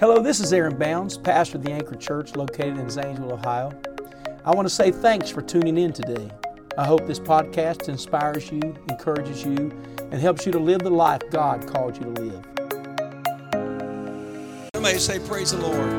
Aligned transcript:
Hello, 0.00 0.22
this 0.22 0.38
is 0.38 0.52
Aaron 0.52 0.78
Bounds, 0.78 1.18
pastor 1.18 1.56
of 1.56 1.64
the 1.64 1.72
Anchor 1.72 1.96
Church 1.96 2.36
located 2.36 2.78
in 2.78 2.88
Zanesville, 2.88 3.32
Ohio. 3.32 3.72
I 4.44 4.54
want 4.54 4.68
to 4.68 4.72
say 4.72 4.92
thanks 4.92 5.28
for 5.28 5.42
tuning 5.42 5.76
in 5.76 5.92
today. 5.92 6.30
I 6.78 6.86
hope 6.86 7.04
this 7.08 7.18
podcast 7.18 7.88
inspires 7.88 8.48
you, 8.52 8.60
encourages 8.88 9.44
you, 9.44 9.76
and 9.98 10.14
helps 10.14 10.46
you 10.46 10.52
to 10.52 10.58
live 10.60 10.82
the 10.82 10.90
life 10.90 11.22
God 11.32 11.66
called 11.66 11.96
you 11.96 12.14
to 12.14 12.22
live. 12.22 12.44
Somebody 14.72 14.98
say, 14.98 15.18
Praise 15.18 15.50
the 15.50 15.58
Lord. 15.58 15.90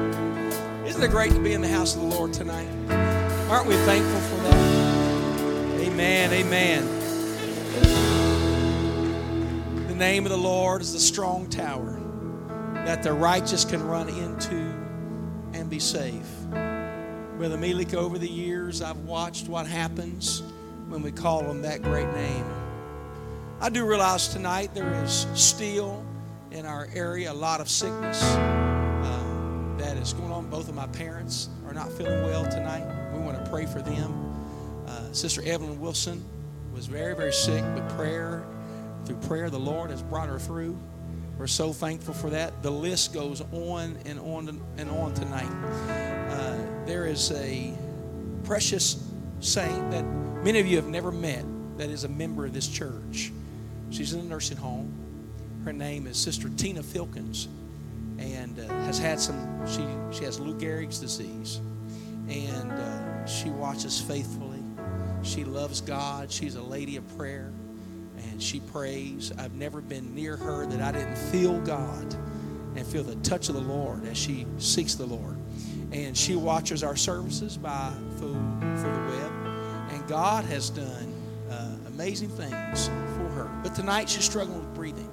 Isn't 0.87 1.03
it 1.03 1.11
great 1.11 1.33
to 1.33 1.39
be 1.41 1.51
in 1.51 1.59
the 1.59 1.67
house 1.67 1.93
of 1.97 2.01
the 2.03 2.07
Lord 2.07 2.31
tonight? 2.31 2.69
Aren't 3.49 3.67
we 3.67 3.75
thankful 3.75 4.21
for 4.21 4.43
that? 4.43 5.81
Amen, 5.81 6.31
amen. 6.31 6.87
The 9.87 9.95
name 9.95 10.25
of 10.25 10.31
the 10.31 10.37
Lord 10.37 10.81
is 10.81 10.93
the 10.93 11.01
strong 11.01 11.49
tower 11.49 11.98
that 12.85 13.03
the 13.03 13.13
righteous 13.13 13.65
can 13.65 13.85
run 13.85 14.09
into 14.09 14.73
and 15.53 15.69
be 15.69 15.79
safe. 15.79 16.27
Brother 16.49 17.57
Melik, 17.57 17.93
over 17.93 18.17
the 18.17 18.29
years, 18.29 18.81
I've 18.81 18.97
watched 18.99 19.47
what 19.47 19.65
happens 19.65 20.43
when 20.89 21.01
we 21.01 21.11
call 21.11 21.41
him 21.43 21.61
that 21.61 21.81
great 21.81 22.11
name. 22.13 22.45
I 23.61 23.69
do 23.69 23.85
realize 23.85 24.27
tonight 24.29 24.73
there 24.73 24.91
is 25.03 25.27
still 25.33 26.03
in 26.51 26.65
our 26.65 26.87
area 26.93 27.31
a 27.31 27.33
lot 27.33 27.61
of 27.61 27.69
sickness 27.69 28.23
uh, 28.23 29.75
that 29.77 29.97
is 29.97 30.13
going 30.13 30.31
on. 30.31 30.49
Both 30.49 30.69
of 30.69 30.75
my 30.75 30.87
parents 30.87 31.49
are 31.65 31.73
not 31.73 31.91
feeling 31.91 32.23
well 32.23 32.43
tonight. 32.43 32.85
We 33.13 33.19
want 33.19 33.43
to 33.43 33.51
pray 33.51 33.65
for 33.65 33.81
them. 33.81 34.35
Uh, 34.87 35.11
Sister 35.11 35.41
Evelyn 35.45 35.79
Wilson 35.79 36.23
was 36.73 36.87
very, 36.87 37.15
very 37.15 37.33
sick, 37.33 37.63
but 37.75 37.87
prayer, 37.89 38.45
through 39.05 39.17
prayer, 39.17 39.49
the 39.49 39.59
Lord 39.59 39.91
has 39.91 40.01
brought 40.01 40.29
her 40.29 40.39
through. 40.39 40.77
We're 41.39 41.47
so 41.47 41.71
thankful 41.71 42.13
for 42.13 42.29
that. 42.31 42.61
The 42.61 42.69
list 42.69 43.13
goes 43.13 43.39
on 43.53 43.97
and 44.05 44.19
on 44.19 44.61
and 44.77 44.91
on 44.91 45.13
tonight. 45.13 45.49
Uh, 46.29 46.57
there 46.85 47.05
is 47.05 47.31
a 47.31 47.73
precious 48.43 49.09
saint 49.39 49.89
that 49.91 50.03
many 50.43 50.59
of 50.59 50.67
you 50.67 50.75
have 50.75 50.89
never 50.89 51.13
met 51.13 51.45
that 51.77 51.89
is 51.89 52.03
a 52.03 52.09
member 52.09 52.45
of 52.45 52.51
this 52.51 52.67
church. 52.67 53.31
She's 53.89 54.11
in 54.11 54.19
a 54.19 54.23
nursing 54.23 54.57
home. 54.57 54.91
Her 55.63 55.71
name 55.71 56.07
is 56.07 56.17
Sister 56.17 56.49
Tina 56.57 56.83
Filkins 56.83 57.47
and 58.17 58.59
uh, 58.59 58.67
has 58.83 58.99
had 58.99 59.17
some, 59.17 59.65
she, 59.65 59.85
she 60.11 60.25
has 60.25 60.41
Lou 60.41 60.59
Gehrig's 60.59 60.99
disease. 60.99 61.61
And 62.27 62.69
uh, 62.69 63.25
she 63.25 63.49
watches 63.49 64.01
faithfully. 64.01 64.61
She 65.23 65.45
loves 65.45 65.79
God. 65.79 66.29
She's 66.29 66.55
a 66.55 66.61
lady 66.61 66.97
of 66.97 67.17
prayer 67.17 67.53
and 68.29 68.41
she 68.41 68.59
prays. 68.59 69.31
I've 69.37 69.53
never 69.53 69.81
been 69.81 70.13
near 70.13 70.35
her 70.37 70.65
that 70.65 70.81
I 70.81 70.91
didn't 70.91 71.17
feel 71.17 71.59
God 71.61 72.15
and 72.75 72.85
feel 72.85 73.03
the 73.03 73.15
touch 73.17 73.49
of 73.49 73.55
the 73.55 73.61
Lord 73.61 74.05
as 74.05 74.17
she 74.17 74.45
seeks 74.57 74.95
the 74.95 75.05
Lord. 75.05 75.37
And 75.91 76.15
she 76.15 76.35
watches 76.35 76.83
our 76.83 76.95
services 76.95 77.57
by 77.57 77.91
through, 78.17 78.33
through 78.59 78.93
the 78.93 79.17
web. 79.17 79.31
And 79.91 80.07
God 80.07 80.45
has 80.45 80.69
done 80.69 81.13
uh, 81.49 81.75
amazing 81.87 82.29
things 82.29 82.87
for 82.87 83.29
her. 83.29 83.49
But 83.63 83.73
tonight 83.73 84.09
she's 84.09 84.23
struggling 84.23 84.59
with 84.59 84.73
breathing. 84.75 85.09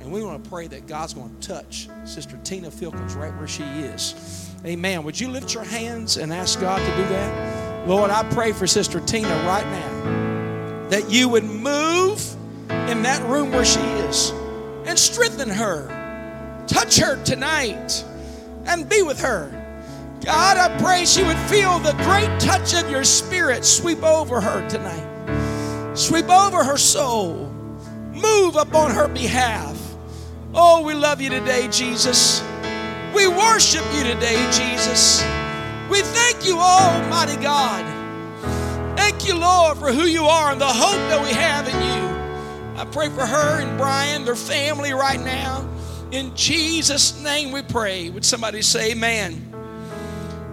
And 0.00 0.10
we 0.10 0.22
want 0.24 0.42
to 0.42 0.50
pray 0.50 0.66
that 0.68 0.86
God's 0.86 1.14
going 1.14 1.34
to 1.38 1.48
touch 1.48 1.88
Sister 2.04 2.38
Tina 2.42 2.70
Filkins 2.70 3.14
right 3.16 3.34
where 3.36 3.48
she 3.48 3.62
is. 3.62 4.50
Amen. 4.64 5.02
Would 5.04 5.20
you 5.20 5.28
lift 5.28 5.54
your 5.54 5.64
hands 5.64 6.16
and 6.16 6.32
ask 6.32 6.60
God 6.60 6.78
to 6.78 6.96
do 6.96 7.08
that? 7.08 7.88
Lord, 7.88 8.10
I 8.10 8.22
pray 8.30 8.52
for 8.52 8.66
Sister 8.66 9.00
Tina 9.00 9.28
right 9.46 9.66
now 9.66 10.88
that 10.88 11.10
you 11.10 11.28
would 11.28 11.44
move 11.44 11.81
in 12.92 13.02
that 13.02 13.22
room 13.26 13.50
where 13.50 13.64
she 13.64 13.80
is 13.80 14.30
and 14.84 14.98
strengthen 14.98 15.48
her. 15.48 15.88
Touch 16.66 16.98
her 16.98 17.22
tonight 17.24 18.04
and 18.66 18.86
be 18.86 19.00
with 19.00 19.18
her. 19.18 19.50
God, 20.22 20.58
I 20.58 20.78
pray 20.78 21.06
she 21.06 21.22
would 21.22 21.38
feel 21.48 21.78
the 21.78 21.94
great 22.04 22.38
touch 22.38 22.74
of 22.74 22.90
your 22.90 23.02
spirit 23.02 23.64
sweep 23.64 24.02
over 24.02 24.42
her 24.42 24.68
tonight. 24.68 25.96
Sweep 25.96 26.28
over 26.28 26.62
her 26.62 26.76
soul. 26.76 27.50
Move 28.12 28.56
upon 28.56 28.90
her 28.90 29.08
behalf. 29.08 29.78
Oh, 30.54 30.82
we 30.82 30.92
love 30.92 31.22
you 31.22 31.30
today, 31.30 31.68
Jesus. 31.68 32.42
We 33.14 33.26
worship 33.26 33.84
you 33.94 34.04
today, 34.04 34.36
Jesus. 34.52 35.22
We 35.90 36.02
thank 36.02 36.44
you, 36.44 36.58
Almighty 36.58 37.42
God. 37.42 37.86
Thank 38.98 39.26
you, 39.26 39.38
Lord, 39.38 39.78
for 39.78 39.90
who 39.92 40.04
you 40.04 40.24
are 40.24 40.52
and 40.52 40.60
the 40.60 40.66
hope 40.66 41.00
that 41.08 41.22
we 41.22 41.30
have 41.30 41.66
in 41.66 41.74
you. 41.74 42.01
I 42.82 42.84
pray 42.86 43.10
for 43.10 43.24
her 43.24 43.60
and 43.60 43.78
Brian, 43.78 44.24
their 44.24 44.34
family 44.34 44.92
right 44.92 45.20
now. 45.20 45.68
In 46.10 46.34
Jesus' 46.34 47.22
name 47.22 47.52
we 47.52 47.62
pray. 47.62 48.10
Would 48.10 48.24
somebody 48.24 48.60
say 48.60 48.90
amen? 48.90 49.52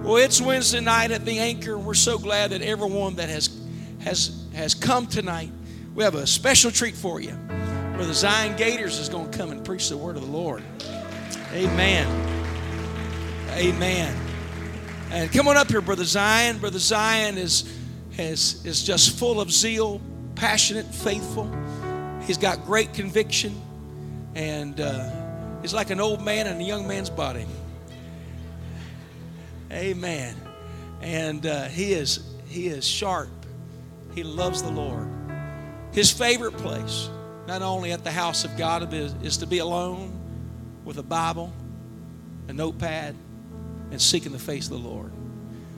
Well, 0.04 0.18
it's 0.18 0.40
Wednesday 0.40 0.80
night 0.80 1.10
at 1.10 1.26
the 1.26 1.40
Anchor, 1.40 1.76
we're 1.76 1.96
so 1.96 2.20
glad 2.20 2.52
that 2.52 2.62
everyone 2.62 3.16
that 3.16 3.30
has 3.30 3.50
has 4.02 4.46
has 4.54 4.76
come 4.76 5.08
tonight. 5.08 5.50
We 5.96 6.04
have 6.04 6.14
a 6.14 6.28
special 6.28 6.70
treat 6.70 6.94
for 6.94 7.20
you. 7.20 7.32
Brother 7.96 8.14
Zion 8.14 8.56
Gators 8.58 9.00
is 9.00 9.10
going 9.10 9.32
to 9.32 9.36
come 9.36 9.50
and 9.50 9.66
preach 9.66 9.90
the 9.90 9.98
word 9.98 10.16
of 10.16 10.22
the 10.22 10.32
Lord. 10.32 10.62
Amen. 11.52 12.06
Amen. 13.54 14.16
And 15.10 15.32
come 15.32 15.48
on 15.48 15.58
up 15.58 15.72
here, 15.72 15.82
Brother 15.82 16.06
Zion. 16.06 16.60
Brother 16.60 16.78
Zion 16.78 17.40
is 17.40 17.76
has 18.18 18.64
is 18.68 18.84
just 18.84 19.18
full 19.18 19.42
of 19.42 19.52
zeal, 19.52 20.00
passionate, 20.36 20.86
faithful. 20.94 21.52
He's 22.30 22.38
got 22.38 22.64
great 22.64 22.94
conviction, 22.94 23.60
and 24.36 24.80
uh, 24.80 25.10
he's 25.64 25.74
like 25.74 25.90
an 25.90 26.00
old 26.00 26.24
man 26.24 26.46
in 26.46 26.62
a 26.62 26.64
young 26.64 26.88
man's 26.88 27.10
body. 27.10 27.48
Amen. 29.72 30.36
And 31.02 31.44
uh, 31.48 31.64
he 31.70 31.94
is 31.94 32.36
he 32.46 32.68
is 32.68 32.86
sharp. 32.86 33.32
He 34.14 34.22
loves 34.22 34.62
the 34.62 34.70
Lord. 34.70 35.10
His 35.92 36.12
favorite 36.12 36.56
place, 36.58 37.10
not 37.48 37.64
only 37.64 37.94
at 37.94 38.04
the 38.04 38.12
house 38.12 38.46
of 38.46 38.56
God, 38.56 38.94
is, 38.94 39.16
is 39.24 39.38
to 39.38 39.48
be 39.48 39.58
alone 39.58 40.14
with 40.86 41.00
a 41.00 41.04
Bible, 41.04 41.52
a 42.48 42.54
notepad, 42.54 43.16
and 43.90 44.00
seeking 44.00 44.34
the 44.34 44.38
face 44.38 44.66
of 44.66 44.80
the 44.80 44.88
Lord. 44.88 45.12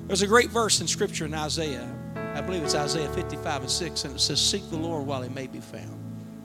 There's 0.07 0.21
a 0.21 0.27
great 0.27 0.49
verse 0.49 0.81
in 0.81 0.87
Scripture 0.87 1.23
in 1.23 1.33
Isaiah. 1.33 1.89
I 2.35 2.41
believe 2.41 2.61
it's 2.61 2.75
Isaiah 2.75 3.07
55 3.07 3.61
and 3.61 3.71
6, 3.71 4.03
and 4.03 4.15
it 4.15 4.19
says, 4.19 4.41
Seek 4.41 4.69
the 4.69 4.75
Lord 4.75 5.07
while 5.07 5.21
he 5.21 5.29
may 5.29 5.47
be 5.47 5.61
found. 5.61 6.00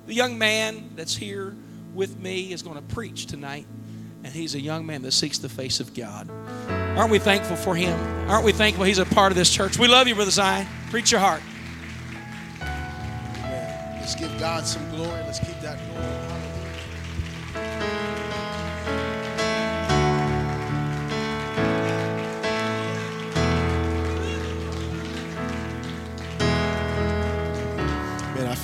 The 0.07 0.15
young 0.15 0.39
man 0.39 0.91
that's 0.95 1.17
here 1.17 1.55
with 1.95 2.19
me 2.19 2.53
is 2.53 2.63
going 2.63 2.77
to 2.77 2.95
preach 2.95 3.27
tonight, 3.27 3.67
and 4.23 4.33
he's 4.33 4.55
a 4.55 4.61
young 4.61 4.87
man 4.87 5.03
that 5.03 5.13
seeks 5.13 5.39
the 5.39 5.49
face 5.49 5.81
of 5.81 5.95
God. 5.95 6.31
Aren't 6.69 7.11
we 7.11 7.19
thankful 7.19 7.57
for 7.57 7.75
him? 7.75 7.99
Aren't 8.31 8.45
we 8.45 8.53
thankful 8.53 8.85
he's 8.85 8.99
a 8.99 9.05
part 9.05 9.33
of 9.33 9.37
this 9.37 9.53
church? 9.53 9.79
We 9.79 9.89
love 9.89 10.07
you, 10.07 10.15
Brother 10.15 10.31
Zion. 10.31 10.67
Preach 10.91 11.11
your 11.11 11.21
heart. 11.21 11.43
Let's 13.99 14.15
give 14.15 14.39
God 14.39 14.65
some 14.65 14.89
glory. 14.91 15.21
Let's 15.23 15.41
keep 15.41 15.61
that 15.61 15.79
going. 15.79 16.16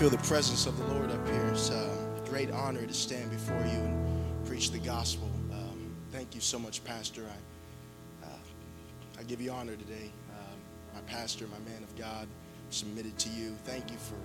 Feel 0.03 0.11
the 0.11 0.19
presence 0.19 0.67
of 0.67 0.77
the 0.79 0.85
Lord 0.95 1.13
up 1.13 1.29
here. 1.29 1.47
It's 1.53 1.71
uh, 1.71 1.89
a 2.17 2.29
great 2.29 2.51
honor 2.51 2.85
to 2.85 2.93
stand 2.93 3.31
before 3.31 3.61
you 3.61 3.79
and 3.79 4.45
preach 4.45 4.73
the 4.73 4.81
gospel. 4.81 5.31
Um, 5.53 5.95
thank 6.11 6.35
you 6.35 6.41
so 6.41 6.59
much, 6.59 6.83
Pastor. 6.83 7.23
I, 7.23 8.27
uh, 8.27 9.21
I 9.21 9.23
give 9.23 9.41
you 9.41 9.53
honor 9.53 9.77
today. 9.77 10.11
Um, 10.33 10.59
my 10.93 11.01
pastor, 11.03 11.47
my 11.47 11.71
man 11.71 11.85
of 11.85 11.97
God, 11.97 12.27
submitted 12.71 13.17
to 13.17 13.29
you. 13.29 13.55
Thank 13.62 13.93
you 13.93 13.97
for 13.97 14.17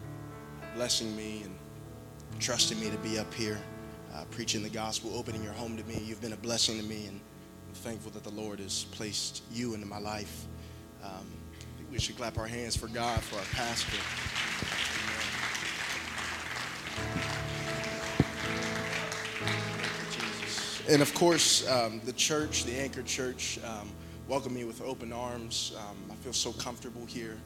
blessing 0.76 1.16
me 1.16 1.44
and 1.44 1.56
trusting 2.40 2.80
me 2.80 2.90
to 2.90 2.98
be 2.98 3.20
up 3.20 3.32
here 3.32 3.60
uh, 4.16 4.24
preaching 4.32 4.64
the 4.64 4.70
gospel, 4.70 5.16
opening 5.16 5.44
your 5.44 5.54
home 5.54 5.78
to 5.78 5.84
me. 5.84 6.02
You've 6.04 6.22
been 6.22 6.34
a 6.34 6.38
blessing 6.38 6.80
to 6.80 6.84
me, 6.88 7.06
and 7.06 7.22
I'm 7.68 7.76
thankful 7.76 8.10
that 8.14 8.24
the 8.24 8.32
Lord 8.32 8.60
has 8.62 8.86
placed 8.86 9.44
you 9.52 9.76
into 9.76 9.86
my 9.86 10.00
life. 10.00 10.48
Um, 11.04 11.28
we 11.92 12.00
should 12.00 12.18
clap 12.18 12.40
our 12.40 12.48
hands 12.48 12.76
for 12.76 12.88
God, 12.88 13.22
for 13.22 13.38
our 13.38 13.46
pastor. 13.54 13.98
And 20.90 21.02
of 21.02 21.14
course, 21.14 21.68
um, 21.70 22.00
the 22.06 22.14
church, 22.14 22.64
the 22.64 22.80
Anchor 22.80 23.04
Church, 23.04 23.60
um, 23.66 23.90
welcomed 24.30 24.56
me 24.56 24.64
with 24.64 24.82
open 24.82 25.12
arms. 25.12 25.74
Um, 25.78 25.98
I 26.10 26.16
feel 26.16 26.32
so 26.32 26.54
comfortable 26.54 27.06
here. 27.06 27.38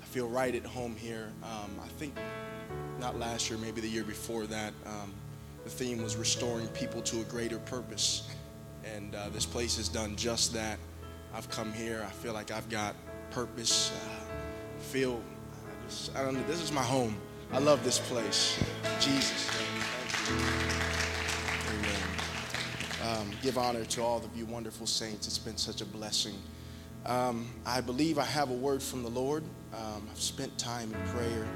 I 0.00 0.04
feel 0.04 0.28
right 0.28 0.54
at 0.54 0.64
home 0.64 0.94
here. 0.94 1.32
Um, 1.42 1.72
I 1.82 1.88
think 1.98 2.16
not 3.00 3.18
last 3.18 3.50
year, 3.50 3.58
maybe 3.58 3.80
the 3.80 3.88
year 3.88 4.04
before 4.04 4.46
that, 4.46 4.72
um, 4.86 5.12
the 5.64 5.70
theme 5.70 6.00
was 6.00 6.14
restoring 6.14 6.68
people 6.68 7.02
to 7.02 7.22
a 7.22 7.24
greater 7.24 7.58
purpose. 7.58 8.28
And 8.84 9.16
uh, 9.16 9.30
this 9.30 9.46
place 9.46 9.76
has 9.78 9.88
done 9.88 10.14
just 10.14 10.54
that. 10.54 10.78
I've 11.34 11.50
come 11.50 11.72
here. 11.72 12.04
I 12.06 12.12
feel 12.12 12.34
like 12.34 12.52
I've 12.52 12.68
got 12.68 12.94
purpose. 13.32 13.90
Uh, 13.90 14.78
feel, 14.78 15.20
I, 16.14 16.22
I 16.22 16.32
this 16.46 16.62
is 16.62 16.70
my 16.70 16.84
home. 16.84 17.16
I 17.52 17.58
love 17.58 17.82
this 17.82 17.98
place. 17.98 18.62
Jesus. 19.00 19.50
Give 23.46 23.58
honor 23.58 23.84
to 23.84 24.02
all 24.02 24.18
of 24.18 24.36
you 24.36 24.44
wonderful 24.44 24.88
saints. 24.88 25.28
It's 25.28 25.38
been 25.38 25.56
such 25.56 25.80
a 25.80 25.84
blessing. 25.84 26.34
Um, 27.04 27.48
I 27.64 27.80
believe 27.80 28.18
I 28.18 28.24
have 28.24 28.50
a 28.50 28.54
word 28.54 28.82
from 28.82 29.04
the 29.04 29.08
Lord. 29.08 29.44
Um, 29.72 30.08
I've 30.10 30.20
spent 30.20 30.58
time 30.58 30.92
in 30.92 31.00
prayer 31.12 31.46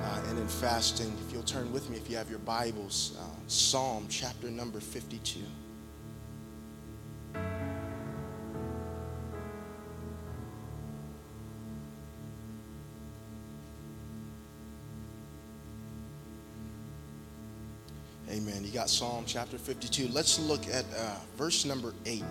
uh, 0.00 0.22
and 0.28 0.38
in 0.38 0.46
fasting. 0.46 1.12
If 1.26 1.32
you'll 1.32 1.42
turn 1.42 1.72
with 1.72 1.90
me, 1.90 1.96
if 1.96 2.08
you 2.08 2.16
have 2.18 2.30
your 2.30 2.38
Bibles, 2.38 3.16
uh, 3.18 3.24
Psalm 3.48 4.06
chapter 4.08 4.48
number 4.48 4.78
52. 4.78 5.40
Amen. 18.34 18.64
You 18.64 18.72
got 18.72 18.90
Psalm 18.90 19.22
chapter 19.28 19.56
52. 19.58 20.08
Let's 20.08 20.40
look 20.40 20.66
at 20.66 20.84
uh, 20.98 21.18
verse 21.36 21.64
number 21.64 21.94
8. 22.04 22.24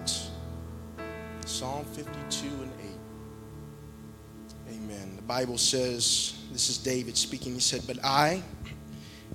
Psalm 1.45 1.85
52 1.85 2.45
and 2.45 2.71
8. 4.67 4.75
Amen. 4.75 5.15
The 5.15 5.21
Bible 5.21 5.57
says, 5.57 6.33
this 6.51 6.69
is 6.69 6.77
David 6.77 7.15
speaking. 7.15 7.53
He 7.53 7.61
said, 7.61 7.83
But 7.87 8.03
I 8.03 8.43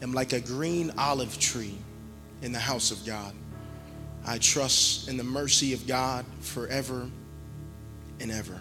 am 0.02 0.12
like 0.12 0.34
a 0.34 0.40
green 0.40 0.92
olive 0.98 1.38
tree 1.38 1.78
in 2.42 2.52
the 2.52 2.58
house 2.58 2.90
of 2.90 3.02
God. 3.06 3.32
I 4.26 4.36
trust 4.36 5.08
in 5.08 5.16
the 5.16 5.24
mercy 5.24 5.72
of 5.72 5.86
God 5.86 6.26
forever 6.40 7.08
and 8.20 8.30
ever. 8.30 8.60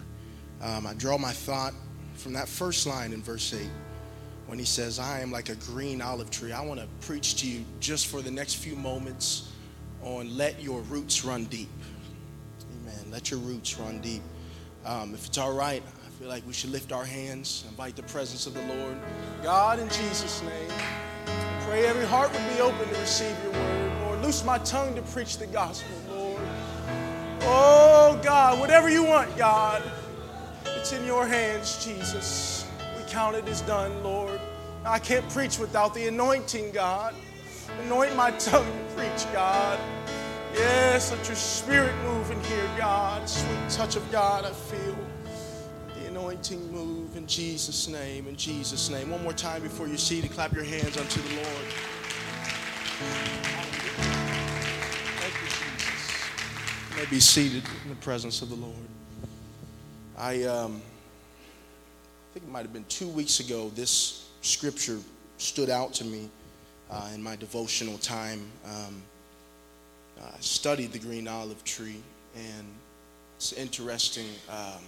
Um, 0.62 0.86
I 0.86 0.94
draw 0.94 1.18
my 1.18 1.32
thought 1.32 1.74
from 2.14 2.32
that 2.32 2.48
first 2.48 2.86
line 2.86 3.12
in 3.12 3.22
verse 3.22 3.52
8 3.52 3.68
when 4.48 4.58
he 4.58 4.64
says, 4.64 4.98
I 4.98 5.20
am 5.20 5.30
like 5.30 5.48
a 5.48 5.54
green 5.54 6.02
olive 6.02 6.30
tree. 6.30 6.52
I 6.52 6.60
want 6.60 6.80
to 6.80 6.86
preach 7.06 7.36
to 7.36 7.46
you 7.46 7.64
just 7.78 8.08
for 8.08 8.20
the 8.20 8.30
next 8.30 8.54
few 8.54 8.74
moments 8.74 9.52
on 10.02 10.36
let 10.36 10.60
your 10.60 10.80
roots 10.82 11.24
run 11.24 11.44
deep. 11.44 11.68
Amen. 12.82 13.10
Let 13.10 13.30
your 13.30 13.40
roots 13.40 13.78
run 13.78 14.00
deep. 14.00 14.22
Um, 14.84 15.14
if 15.14 15.26
it's 15.26 15.38
all 15.38 15.52
right, 15.52 15.82
I 16.06 16.10
feel 16.18 16.28
like 16.28 16.46
we 16.46 16.52
should 16.52 16.70
lift 16.70 16.92
our 16.92 17.04
hands, 17.04 17.64
invite 17.68 17.94
the 17.94 18.02
presence 18.04 18.46
of 18.46 18.54
the 18.54 18.62
Lord. 18.62 18.96
God, 19.42 19.78
in 19.78 19.88
Jesus' 19.88 20.42
name, 20.42 20.70
pray 21.60 21.86
every 21.86 22.06
heart 22.06 22.32
would 22.32 22.54
be 22.54 22.60
open 22.60 22.88
to 22.88 23.00
receive 23.00 23.36
your 23.42 23.52
word. 23.52 23.92
Lord, 24.02 24.22
loose 24.22 24.44
my 24.44 24.58
tongue 24.58 24.94
to 24.94 25.02
preach 25.02 25.38
the 25.38 25.46
gospel, 25.46 25.94
Lord. 26.08 26.42
Oh, 27.42 28.18
God, 28.22 28.58
whatever 28.58 28.88
you 28.88 29.04
want, 29.04 29.36
God, 29.36 29.82
it's 30.64 30.92
in 30.92 31.04
your 31.04 31.26
hands, 31.26 31.84
Jesus 31.84 32.66
We 32.96 33.02
count 33.10 33.36
it 33.36 33.46
as 33.46 33.60
done, 33.62 34.02
Lord. 34.02 34.37
I 34.88 34.98
can't 34.98 35.28
preach 35.28 35.58
without 35.58 35.92
the 35.92 36.08
anointing, 36.08 36.72
God. 36.72 37.14
Anoint 37.84 38.16
my 38.16 38.30
tongue 38.30 38.64
to 38.64 38.94
preach, 38.96 39.30
God. 39.34 39.78
Yes, 40.54 41.12
let 41.12 41.26
your 41.26 41.36
spirit 41.36 41.94
move 42.04 42.30
in 42.30 42.42
here, 42.44 42.70
God. 42.78 43.28
Sweet 43.28 43.68
touch 43.68 43.96
of 43.96 44.10
God, 44.10 44.46
I 44.46 44.50
feel 44.50 44.96
the 45.94 46.06
anointing 46.08 46.72
move 46.72 47.18
in 47.18 47.26
Jesus' 47.26 47.86
name. 47.86 48.26
In 48.28 48.36
Jesus' 48.36 48.88
name. 48.88 49.10
One 49.10 49.22
more 49.22 49.34
time 49.34 49.60
before 49.60 49.88
you 49.88 49.98
see 49.98 50.22
to 50.22 50.28
clap 50.28 50.54
your 50.54 50.64
hands 50.64 50.96
unto 50.96 51.20
the 51.20 51.34
Lord. 51.34 51.66
Thank 55.18 55.34
you, 55.34 55.48
Jesus. 55.48 56.24
You 56.90 56.96
may 56.96 57.10
be 57.10 57.20
seated 57.20 57.62
in 57.84 57.90
the 57.90 57.96
presence 57.96 58.40
of 58.40 58.48
the 58.48 58.56
Lord. 58.56 58.74
I 60.16 60.44
um, 60.44 60.80
think 62.32 62.46
it 62.46 62.50
might 62.50 62.62
have 62.62 62.72
been 62.72 62.86
two 62.88 63.08
weeks 63.08 63.40
ago, 63.40 63.70
this 63.74 64.27
scripture 64.40 64.98
stood 65.38 65.70
out 65.70 65.92
to 65.94 66.04
me 66.04 66.28
uh, 66.90 67.10
in 67.14 67.22
my 67.22 67.36
devotional 67.36 67.98
time. 67.98 68.40
Um, 68.64 69.02
I 70.22 70.40
studied 70.40 70.92
the 70.92 70.98
green 70.98 71.28
olive 71.28 71.62
tree, 71.64 72.02
and 72.34 72.66
it's 73.36 73.52
interesting. 73.52 74.26
Um, 74.48 74.82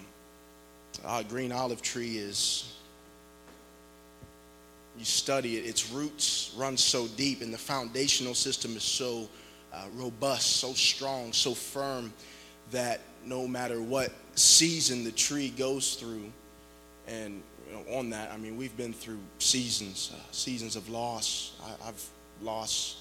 our 1.05 1.23
green 1.23 1.53
olive 1.53 1.83
tree 1.83 2.17
is, 2.17 2.75
you 4.99 5.05
study 5.05 5.57
it, 5.57 5.67
its 5.67 5.91
roots 5.91 6.53
run 6.57 6.77
so 6.77 7.07
deep, 7.09 7.43
and 7.43 7.55
the 7.55 7.59
foundational 7.59 8.35
system 8.35 8.77
is 8.77 8.83
so 8.83 9.29
uh, 9.73 9.85
robust, 9.95 10.57
so 10.57 10.73
strong, 10.73 11.33
so 11.33 11.55
firm 11.55 12.13
that 12.73 13.01
no 13.25 13.47
matter 13.47 13.81
what 13.81 14.13
season 14.35 15.05
the 15.05 15.13
tree 15.13 15.51
goes 15.51 15.95
through, 15.95 16.33
and 17.07 17.43
on 17.91 18.11
that, 18.11 18.31
I 18.33 18.37
mean, 18.37 18.57
we've 18.57 18.77
been 18.77 18.93
through 18.93 19.19
seasons, 19.39 20.13
uh, 20.15 20.21
seasons 20.33 20.77
of 20.77 20.89
loss. 20.89 21.53
I, 21.83 21.87
have 21.87 22.03
lost 22.43 22.99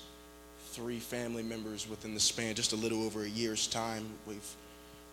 three 0.71 0.99
family 0.99 1.43
members 1.43 1.89
within 1.89 2.13
the 2.13 2.19
span 2.19 2.55
just 2.55 2.73
a 2.73 2.75
little 2.75 3.03
over 3.03 3.23
a 3.23 3.29
year's 3.29 3.67
time. 3.67 4.05
We've 4.27 4.55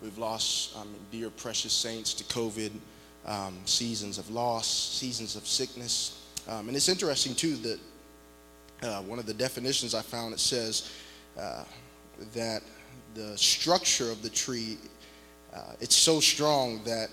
we've 0.03 0.19
lost 0.19 0.77
um, 0.77 0.95
dear 1.11 1.31
precious 1.31 1.73
saints 1.73 2.15
to 2.15 2.25
COVID. 2.25 2.73
Um, 3.25 3.59
seasons 3.65 4.19
of 4.19 4.31
loss, 4.31 4.69
seasons 4.69 5.35
of 5.35 5.49
sickness, 5.49 6.23
um, 6.47 6.69
and 6.69 6.77
it's 6.77 6.89
interesting 6.89 7.35
too 7.35 7.57
that 7.57 7.81
uh, 8.85 9.03
one 9.03 9.19
of 9.19 9.27
the 9.27 9.35
definitions 9.35 9.97
I 9.97 10.03
found 10.03 10.33
it 10.33 10.39
says 10.39 10.93
uh, 11.37 11.65
that 12.35 12.63
the 13.15 13.37
structure 13.37 14.13
of 14.13 14.23
the 14.23 14.31
tree 14.31 14.79
uh, 15.57 15.73
it's 15.81 15.97
so 15.97 16.21
strong 16.21 16.85
that 16.85 17.09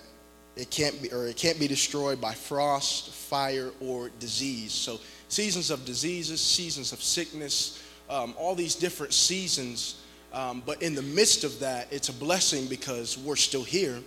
it 0.56 0.70
can't 0.70 1.00
be 1.02 1.12
or 1.12 1.26
it 1.26 1.36
can't 1.36 1.58
be 1.58 1.66
destroyed 1.66 2.20
by 2.20 2.32
frost, 2.32 3.10
fire, 3.10 3.70
or 3.80 4.10
disease. 4.20 4.72
So 4.72 5.00
seasons 5.28 5.70
of 5.70 5.84
diseases, 5.84 6.40
seasons 6.40 6.92
of 6.92 7.02
sickness, 7.02 7.82
um, 8.08 8.34
all 8.38 8.54
these 8.54 8.74
different 8.74 9.12
seasons. 9.12 10.00
Um, 10.32 10.62
but 10.66 10.82
in 10.82 10.94
the 10.94 11.02
midst 11.02 11.44
of 11.44 11.60
that, 11.60 11.88
it's 11.92 12.08
a 12.08 12.12
blessing 12.12 12.66
because 12.66 13.16
we're 13.18 13.36
still 13.36 13.62
here 13.62 14.00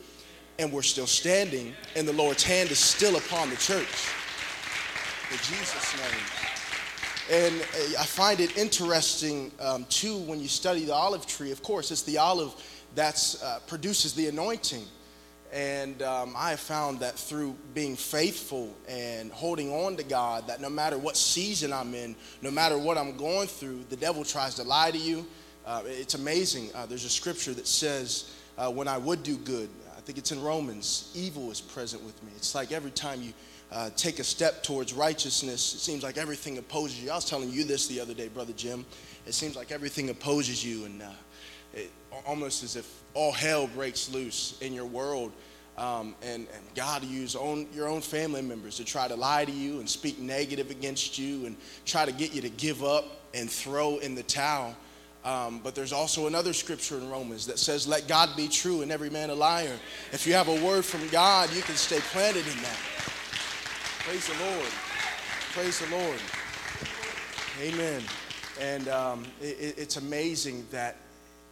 and 0.59 0.71
we're 0.71 0.81
still 0.81 1.07
standing, 1.07 1.73
and 1.95 2.07
the 2.07 2.13
Lord's 2.13 2.43
hand 2.43 2.71
is 2.71 2.79
still 2.79 3.15
upon 3.15 3.49
the 3.49 3.55
church. 3.57 4.09
In 5.31 5.37
Jesus' 5.37 5.95
name. 5.97 6.47
And 7.29 7.61
uh, 7.61 7.99
I 7.99 8.05
find 8.05 8.39
it 8.39 8.57
interesting 8.57 9.51
um, 9.59 9.85
too 9.89 10.17
when 10.19 10.39
you 10.39 10.47
study 10.47 10.85
the 10.85 10.93
olive 10.93 11.27
tree. 11.27 11.51
Of 11.51 11.61
course, 11.61 11.91
it's 11.91 12.03
the 12.03 12.17
olive 12.17 12.53
that 12.95 13.35
uh, 13.43 13.59
produces 13.67 14.13
the 14.13 14.27
anointing. 14.27 14.85
And 15.53 16.01
um, 16.01 16.33
I 16.35 16.49
have 16.51 16.59
found 16.59 16.99
that 16.99 17.15
through 17.15 17.55
being 17.73 17.95
faithful 17.95 18.75
and 18.87 19.31
holding 19.31 19.71
on 19.71 19.95
to 19.95 20.03
God, 20.03 20.47
that 20.47 20.59
no 20.59 20.69
matter 20.69 20.97
what 20.97 21.15
season 21.15 21.71
I'm 21.71 21.93
in, 21.95 22.15
no 22.41 22.51
matter 22.51 22.77
what 22.77 22.97
I'm 22.97 23.15
going 23.15 23.47
through, 23.47 23.85
the 23.89 23.95
devil 23.95 24.25
tries 24.25 24.55
to 24.55 24.63
lie 24.63 24.91
to 24.91 24.97
you. 24.97 25.25
Uh, 25.65 25.83
it's 25.85 26.15
amazing. 26.15 26.69
Uh, 26.75 26.85
there's 26.85 27.05
a 27.05 27.09
scripture 27.09 27.53
that 27.53 27.67
says, 27.67 28.35
uh, 28.57 28.69
When 28.69 28.87
I 28.87 28.97
would 28.97 29.23
do 29.23 29.37
good, 29.37 29.69
I 29.97 30.01
think 30.01 30.17
it's 30.17 30.31
in 30.31 30.41
Romans, 30.41 31.11
evil 31.15 31.49
is 31.51 31.61
present 31.61 32.03
with 32.03 32.21
me. 32.23 32.31
It's 32.35 32.53
like 32.53 32.71
every 32.71 32.91
time 32.91 33.21
you 33.21 33.33
uh, 33.71 33.89
take 33.95 34.19
a 34.19 34.23
step 34.23 34.63
towards 34.63 34.93
righteousness, 34.93 35.73
it 35.73 35.79
seems 35.79 36.03
like 36.03 36.17
everything 36.17 36.57
opposes 36.57 37.01
you. 37.01 37.11
I 37.11 37.15
was 37.15 37.25
telling 37.25 37.51
you 37.51 37.63
this 37.63 37.87
the 37.87 37.99
other 37.99 38.13
day, 38.13 38.27
Brother 38.27 38.53
Jim. 38.53 38.85
It 39.25 39.33
seems 39.33 39.55
like 39.55 39.71
everything 39.71 40.09
opposes 40.09 40.63
you, 40.63 40.85
and 40.85 41.01
uh, 41.01 41.09
it, 41.73 41.91
almost 42.25 42.63
as 42.63 42.75
if 42.75 42.89
all 43.13 43.31
hell 43.31 43.67
breaks 43.67 44.09
loose 44.09 44.57
in 44.61 44.73
your 44.73 44.85
world. 44.85 45.31
Um, 45.77 46.15
and, 46.23 46.47
and, 46.55 46.63
God 46.73 47.03
use 47.03 47.35
own, 47.35 47.67
your 47.71 47.87
own 47.87 48.01
family 48.01 48.41
members 48.41 48.77
to 48.77 48.83
try 48.83 49.07
to 49.07 49.15
lie 49.15 49.45
to 49.45 49.51
you 49.51 49.79
and 49.79 49.87
speak 49.87 50.17
negative 50.17 50.71
against 50.71 51.19
you 51.19 51.45
and 51.45 51.55
try 51.85 52.03
to 52.03 52.11
get 52.11 52.33
you 52.33 52.41
to 52.41 52.49
give 52.49 52.83
up 52.83 53.05
and 53.35 53.47
throw 53.47 53.97
in 53.97 54.15
the 54.15 54.23
towel. 54.23 54.75
Um, 55.23 55.59
but 55.63 55.75
there's 55.75 55.93
also 55.93 56.25
another 56.25 56.53
scripture 56.53 56.97
in 56.97 57.09
Romans 57.09 57.45
that 57.47 57.59
says, 57.59 57.87
Let 57.87 58.07
God 58.07 58.29
be 58.35 58.47
true 58.47 58.81
and 58.81 58.91
every 58.91 59.11
man 59.11 59.29
a 59.29 59.35
liar. 59.35 59.77
If 60.11 60.25
you 60.25 60.33
have 60.33 60.47
a 60.47 60.65
word 60.65 60.83
from 60.83 61.07
God, 61.09 61.53
you 61.53 61.61
can 61.61 61.75
stay 61.75 61.99
planted 61.99 62.47
in 62.47 62.57
that. 62.63 62.79
Praise 63.99 64.27
the 64.27 64.43
Lord. 64.45 64.69
Praise 65.53 65.79
the 65.79 65.95
Lord. 65.95 66.19
Amen. 67.61 68.01
And 68.59 68.87
um, 68.87 69.25
it, 69.41 69.75
it's 69.77 69.97
amazing 69.97 70.65
that 70.71 70.95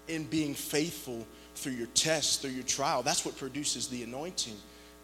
in 0.08 0.26
being 0.26 0.54
faithful 0.54 1.26
through 1.56 1.74
your 1.74 1.88
test, 1.88 2.42
through 2.42 2.52
your 2.52 2.64
trial. 2.64 3.02
That's 3.02 3.26
what 3.26 3.38
produces 3.38 3.88
the 3.88 4.04
anointing. 4.04 4.56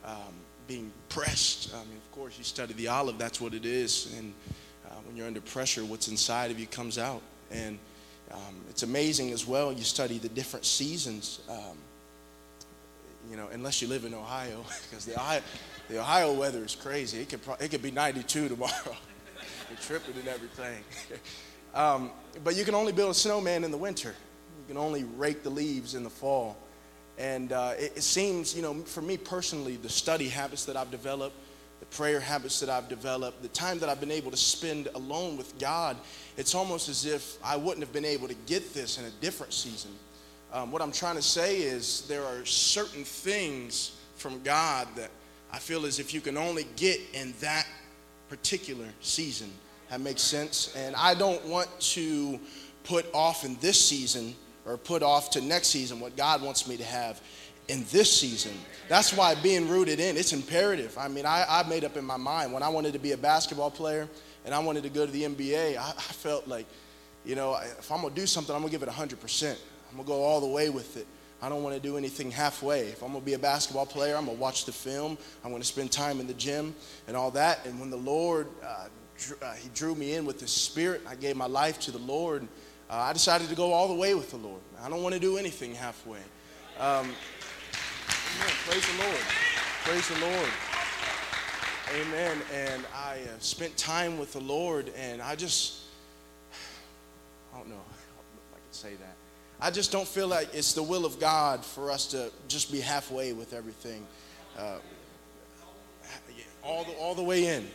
Um, 0.05 0.34
being 0.67 0.91
pressed. 1.10 1.74
I 1.74 1.79
mean, 1.79 1.98
of 1.98 2.12
course, 2.13 2.38
you 2.38 2.46
study 2.46 2.74
the 2.74 2.88
olive, 2.88 3.17
that's 3.17 3.41
what 3.41 3.53
it 3.53 3.65
is. 3.65 4.13
And 4.17 4.34
uh, 4.86 4.93
when 5.05 5.17
you're 5.17 5.27
under 5.27 5.41
pressure, 5.41 5.84
what's 5.84 6.08
inside 6.08 6.50
of 6.50 6.60
you 6.60 6.65
comes 6.65 6.98
out. 6.98 7.22
And 7.51 7.77
um, 8.31 8.55
it's 8.70 8.84
amazing 8.84 9.31
as 9.31 9.46
well, 9.46 9.74
you 9.74 9.84
study 9.84 10.17
the 10.17 10.29
different 10.29 10.65
seasons. 10.65 11.41
Um, 11.50 11.77
you 13.29 13.36
know, 13.36 13.50
unless 13.51 13.81
you 13.81 13.89
live 13.89 14.05
in 14.05 14.13
Ohio, 14.13 14.63
because 14.89 15.05
the 15.05 15.15
Ohio, 15.15 15.41
the 15.89 16.00
Ohio 16.00 16.34
weather 16.34 16.63
is 16.63 16.75
crazy. 16.75 17.20
It 17.20 17.29
could, 17.29 17.43
pro- 17.43 17.55
it 17.55 17.70
could 17.70 17.81
be 17.81 17.91
92 17.91 18.48
tomorrow. 18.50 18.72
Tripping 19.81 20.15
and 20.15 20.27
everything. 20.27 20.84
Um, 21.74 22.12
but 22.43 22.58
you 22.58 22.65
can 22.65 22.75
only 22.75 22.91
build 22.91 23.12
a 23.12 23.13
snowman 23.13 23.63
in 23.63 23.72
the 23.72 23.77
winter 23.77 24.13
can 24.72 24.78
only 24.78 25.04
rake 25.18 25.44
the 25.44 25.50
leaves 25.50 25.96
in 25.96 26.04
the 26.06 26.10
fall. 26.10 26.56
And 27.18 27.51
uh, 27.51 27.74
it, 27.78 27.98
it, 27.98 28.04
seems, 28.04 28.56
you 28.56 28.62
know, 28.62 28.74
for 28.84 29.01
me 29.01 29.18
personally, 29.18 29.75
the 29.75 29.90
study 29.90 30.30
habits 30.30 30.63
that 30.63 30.78
I've 30.78 30.90
developed 30.90 31.36
the 31.82 31.86
prayer 31.88 32.22
habits 32.22 32.62
that 32.62 32.70
I've 32.70 32.88
developed, 32.88 33.42
the 33.42 33.50
time 33.50 33.80
that 33.80 33.90
I've 33.90 34.00
been 34.00 34.12
able 34.12 34.32
to 34.32 34.38
spend 34.38 34.88
alone 34.96 35.36
with 35.36 35.60
God, 35.60 35.98
it's 36.38 36.56
almost 36.56 36.88
as 36.88 37.06
if 37.06 37.36
I 37.44 37.58
wouldn't 37.58 37.82
have 37.82 37.92
been 37.92 38.06
able 38.06 38.30
to 38.30 38.34
get 38.46 38.74
this 38.74 38.98
in 38.98 39.04
a 39.04 39.10
different 39.20 39.51
season. 39.51 39.92
Um, 40.54 40.72
what 40.72 40.82
I'm 40.82 40.94
trying 40.94 41.18
to 41.18 41.22
say 41.22 41.58
is 41.58 42.08
there 42.08 42.24
are 42.24 42.46
certain 42.46 43.04
things 43.04 43.98
from 44.16 44.42
God 44.44 44.88
that 44.96 45.10
I 45.51 45.60
feel 45.60 45.86
as 45.86 46.00
if 46.00 46.13
you 46.13 46.22
can 46.22 46.38
only 46.38 46.66
get 46.78 47.01
in 47.13 47.34
that 47.42 47.68
particular 48.30 48.88
season. 49.01 49.51
That 49.90 50.00
makes 50.00 50.22
sense. 50.22 50.74
And 50.78 50.96
I 50.96 51.13
don't 51.13 51.44
want 51.46 51.68
to 51.80 52.40
put 52.84 53.06
off 53.13 53.44
in 53.44 53.56
this 53.56 53.84
season 53.84 54.34
or 54.65 54.77
put 54.77 55.03
off 55.03 55.32
to 55.32 55.41
next 55.41 55.68
season 55.68 56.00
what 56.00 56.15
God 56.15 56.41
wants 56.41 56.68
me 56.68 56.77
to 56.77 56.84
have 56.84 57.22
in 57.68 57.86
this 57.91 58.12
season. 58.12 58.53
That's 58.89 59.13
why 59.13 59.36
being 59.36 59.70
rooted 59.70 60.00
in, 60.00 60.18
it's 60.18 60.34
imperative. 60.34 60.98
I 60.98 61.08
mean, 61.08 61.25
I, 61.25 61.46
I 61.48 61.68
made 61.68 61.84
up 61.84 61.98
in 61.98 62.06
my 62.06 62.18
mind 62.18 62.53
when 62.53 62.63
I 62.63 62.70
wanted 62.70 62.94
to 62.94 63.00
be 63.00 63.13
a 63.13 63.18
basketball 63.18 63.72
player 63.72 64.08
and 64.46 64.53
I 64.53 64.60
wanted 64.60 64.84
to 64.84 64.89
go 64.89 65.06
to 65.06 65.12
the 65.12 65.24
NBA, 65.24 65.77
I, 65.77 65.89
I 65.89 65.91
felt 65.94 66.48
like, 66.48 66.65
you 67.24 67.36
know, 67.36 67.58
if 67.80 67.91
I'm 67.91 68.01
going 68.01 68.13
to 68.13 68.20
do 68.20 68.27
something, 68.27 68.53
I'm 68.53 68.62
going 68.62 68.72
to 68.72 68.80
give 68.80 68.88
it 68.88 68.91
100%. 68.91 69.51
I'm 69.51 69.98
going 69.98 70.06
to 70.06 70.12
go 70.12 70.24
all 70.24 70.41
the 70.41 70.48
way 70.48 70.70
with 70.70 70.98
it. 70.98 71.08
I 71.44 71.50
don't 71.50 71.63
want 71.63 71.75
to 71.75 71.82
do 71.82 71.98
anything 71.98 72.30
halfway. 72.30 72.82
If 72.82 73.01
I'm 73.01 73.10
going 73.10 73.22
to 73.22 73.25
be 73.25 73.34
a 73.34 73.39
basketball 73.39 73.88
player, 73.88 74.15
I'm 74.15 74.25
going 74.25 74.38
to 74.38 74.41
watch 74.41 74.65
the 74.65 74.72
film. 74.72 75.18
I'm 75.44 75.50
going 75.50 75.62
to 75.62 75.68
spend 75.68 75.91
time 75.91 76.20
in 76.20 76.27
the 76.27 76.36
gym 76.36 76.75
and 77.08 77.18
all 77.18 77.32
that. 77.32 77.65
And 77.65 77.80
when 77.80 77.89
the 77.89 77.98
Lord, 77.98 78.48
uh, 78.63 78.88
drew, 79.18 79.38
uh, 79.41 79.53
He 79.53 79.70
drew 79.74 79.96
me 79.96 80.13
in 80.13 80.25
with 80.25 80.39
His 80.39 80.51
Spirit, 80.51 81.01
I 81.08 81.15
gave 81.15 81.36
my 81.36 81.48
life 81.48 81.80
to 81.82 81.91
the 81.91 82.00
Lord. 82.00 82.48
Uh, 82.92 82.96
I 82.96 83.14
decided 83.14 83.48
to 83.48 83.56
go 83.56 83.72
all 83.72 83.88
the 83.88 83.94
way 83.94 84.14
with 84.16 84.32
the 84.32 84.38
Lord. 84.38 84.60
I 84.84 84.90
don't 84.90 85.02
want 85.02 85.14
to 85.14 85.22
do 85.22 85.38
anything 85.38 85.74
halfway. 85.74 86.20
Um, 86.78 87.06
Amen. 87.06 88.54
Praise 88.66 88.86
the 88.86 89.04
Lord. 89.04 89.22
Praise 89.86 90.08
the 90.10 90.20
Lord. 90.20 90.50
Amen. 91.96 92.38
And 92.54 92.84
I 92.94 93.20
uh, 93.20 93.40
spent 93.40 93.78
time 93.78 94.20
with 94.20 94.34
the 94.34 94.42
Lord, 94.42 94.92
and 94.98 95.22
I 95.22 95.36
just, 95.38 95.84
I 97.54 97.60
don't 97.60 97.70
know 97.70 97.76
if 97.76 98.56
I 98.56 98.58
can 98.58 98.72
say 98.74 98.96
that. 98.96 99.16
I 99.62 99.72
just 99.72 99.94
don't 99.94 100.08
feel 100.08 100.28
like 100.28 100.50
it's 100.54 100.74
the 100.74 100.84
will 100.84 101.06
of 101.06 101.18
God 101.18 101.64
for 101.64 101.92
us 101.92 102.08
to 102.08 102.30
just 102.50 102.74
be 102.74 102.82
halfway 102.82 103.32
with 103.32 103.54
everything. 103.54 104.06
Uh, 104.58 104.80
all, 106.62 106.84
the, 106.84 106.92
all 106.94 107.16
the 107.16 107.24
way 107.24 107.46
in. 107.46 107.68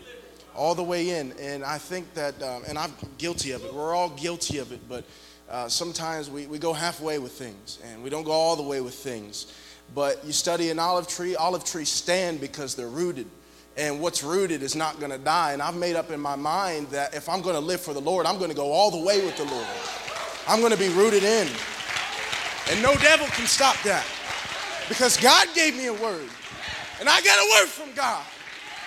All 0.57 0.75
the 0.75 0.83
way 0.83 1.11
in. 1.19 1.33
And 1.41 1.63
I 1.63 1.79
think 1.79 2.13
that, 2.15 2.43
um, 2.43 2.63
and 2.67 2.79
I'm 2.79 2.93
guilty 3.19 3.53
of 3.53 3.65
it. 3.65 3.73
We're 3.73 3.95
all 3.95 4.11
guilty 4.11 4.59
of 4.59 4.73
it, 4.73 4.81
but 4.89 5.05
uh, 5.49 5.69
sometimes 5.69 6.29
we, 6.29 6.47
we 6.47 6.59
go 6.59 6.73
halfway 6.73 7.19
with 7.19 7.33
things, 7.33 7.79
and 7.85 8.03
we 8.03 8.11
don't 8.11 8.25
go 8.25 8.33
all 8.33 8.57
the 8.57 8.63
way 8.63 8.81
with 8.81 8.95
things. 8.95 9.53
But 9.95 10.25
you 10.25 10.33
study 10.33 10.71
an 10.71 10.79
olive 10.79 11.07
tree, 11.07 11.37
olive 11.37 11.65
trees 11.65 11.89
stand 11.89 12.41
because 12.41 12.75
they're 12.75 12.89
rooted. 12.89 13.27
And 13.77 14.01
what's 14.01 14.25
rooted 14.25 14.63
is 14.63 14.75
not 14.75 14.99
going 14.99 15.13
to 15.13 15.19
die. 15.19 15.53
And 15.53 15.61
I've 15.61 15.77
made 15.77 15.97
up 15.97 16.11
in 16.11 16.19
my 16.19 16.35
mind 16.35 16.89
that 16.89 17.15
if 17.15 17.29
I'm 17.29 17.43
going 17.43 17.55
to 17.55 17.61
live 17.61 17.81
for 17.81 17.93
the 17.93 18.01
Lord, 18.01 18.25
I'm 18.27 18.39
going 18.39 18.51
to 18.51 18.57
go 18.57 18.73
all 18.73 18.91
the 18.91 19.05
way 19.05 19.25
with 19.25 19.37
the 19.37 19.45
Lord. 19.45 19.67
I'm 20.49 20.61
going 20.61 20.73
to 20.73 20.79
be 20.79 20.89
rooted 20.89 21.23
in. 21.23 21.47
And 22.71 22.83
no 22.83 22.95
devil 22.97 23.27
can 23.29 23.47
stop 23.47 23.77
that. 23.85 24.05
Because 24.89 25.17
God 25.19 25.47
gave 25.55 25.77
me 25.77 25.87
a 25.87 25.93
word. 25.93 26.29
And 27.01 27.09
I 27.09 27.21
got 27.21 27.39
a 27.39 27.61
word 27.61 27.69
from 27.69 27.95
God. 27.95 28.25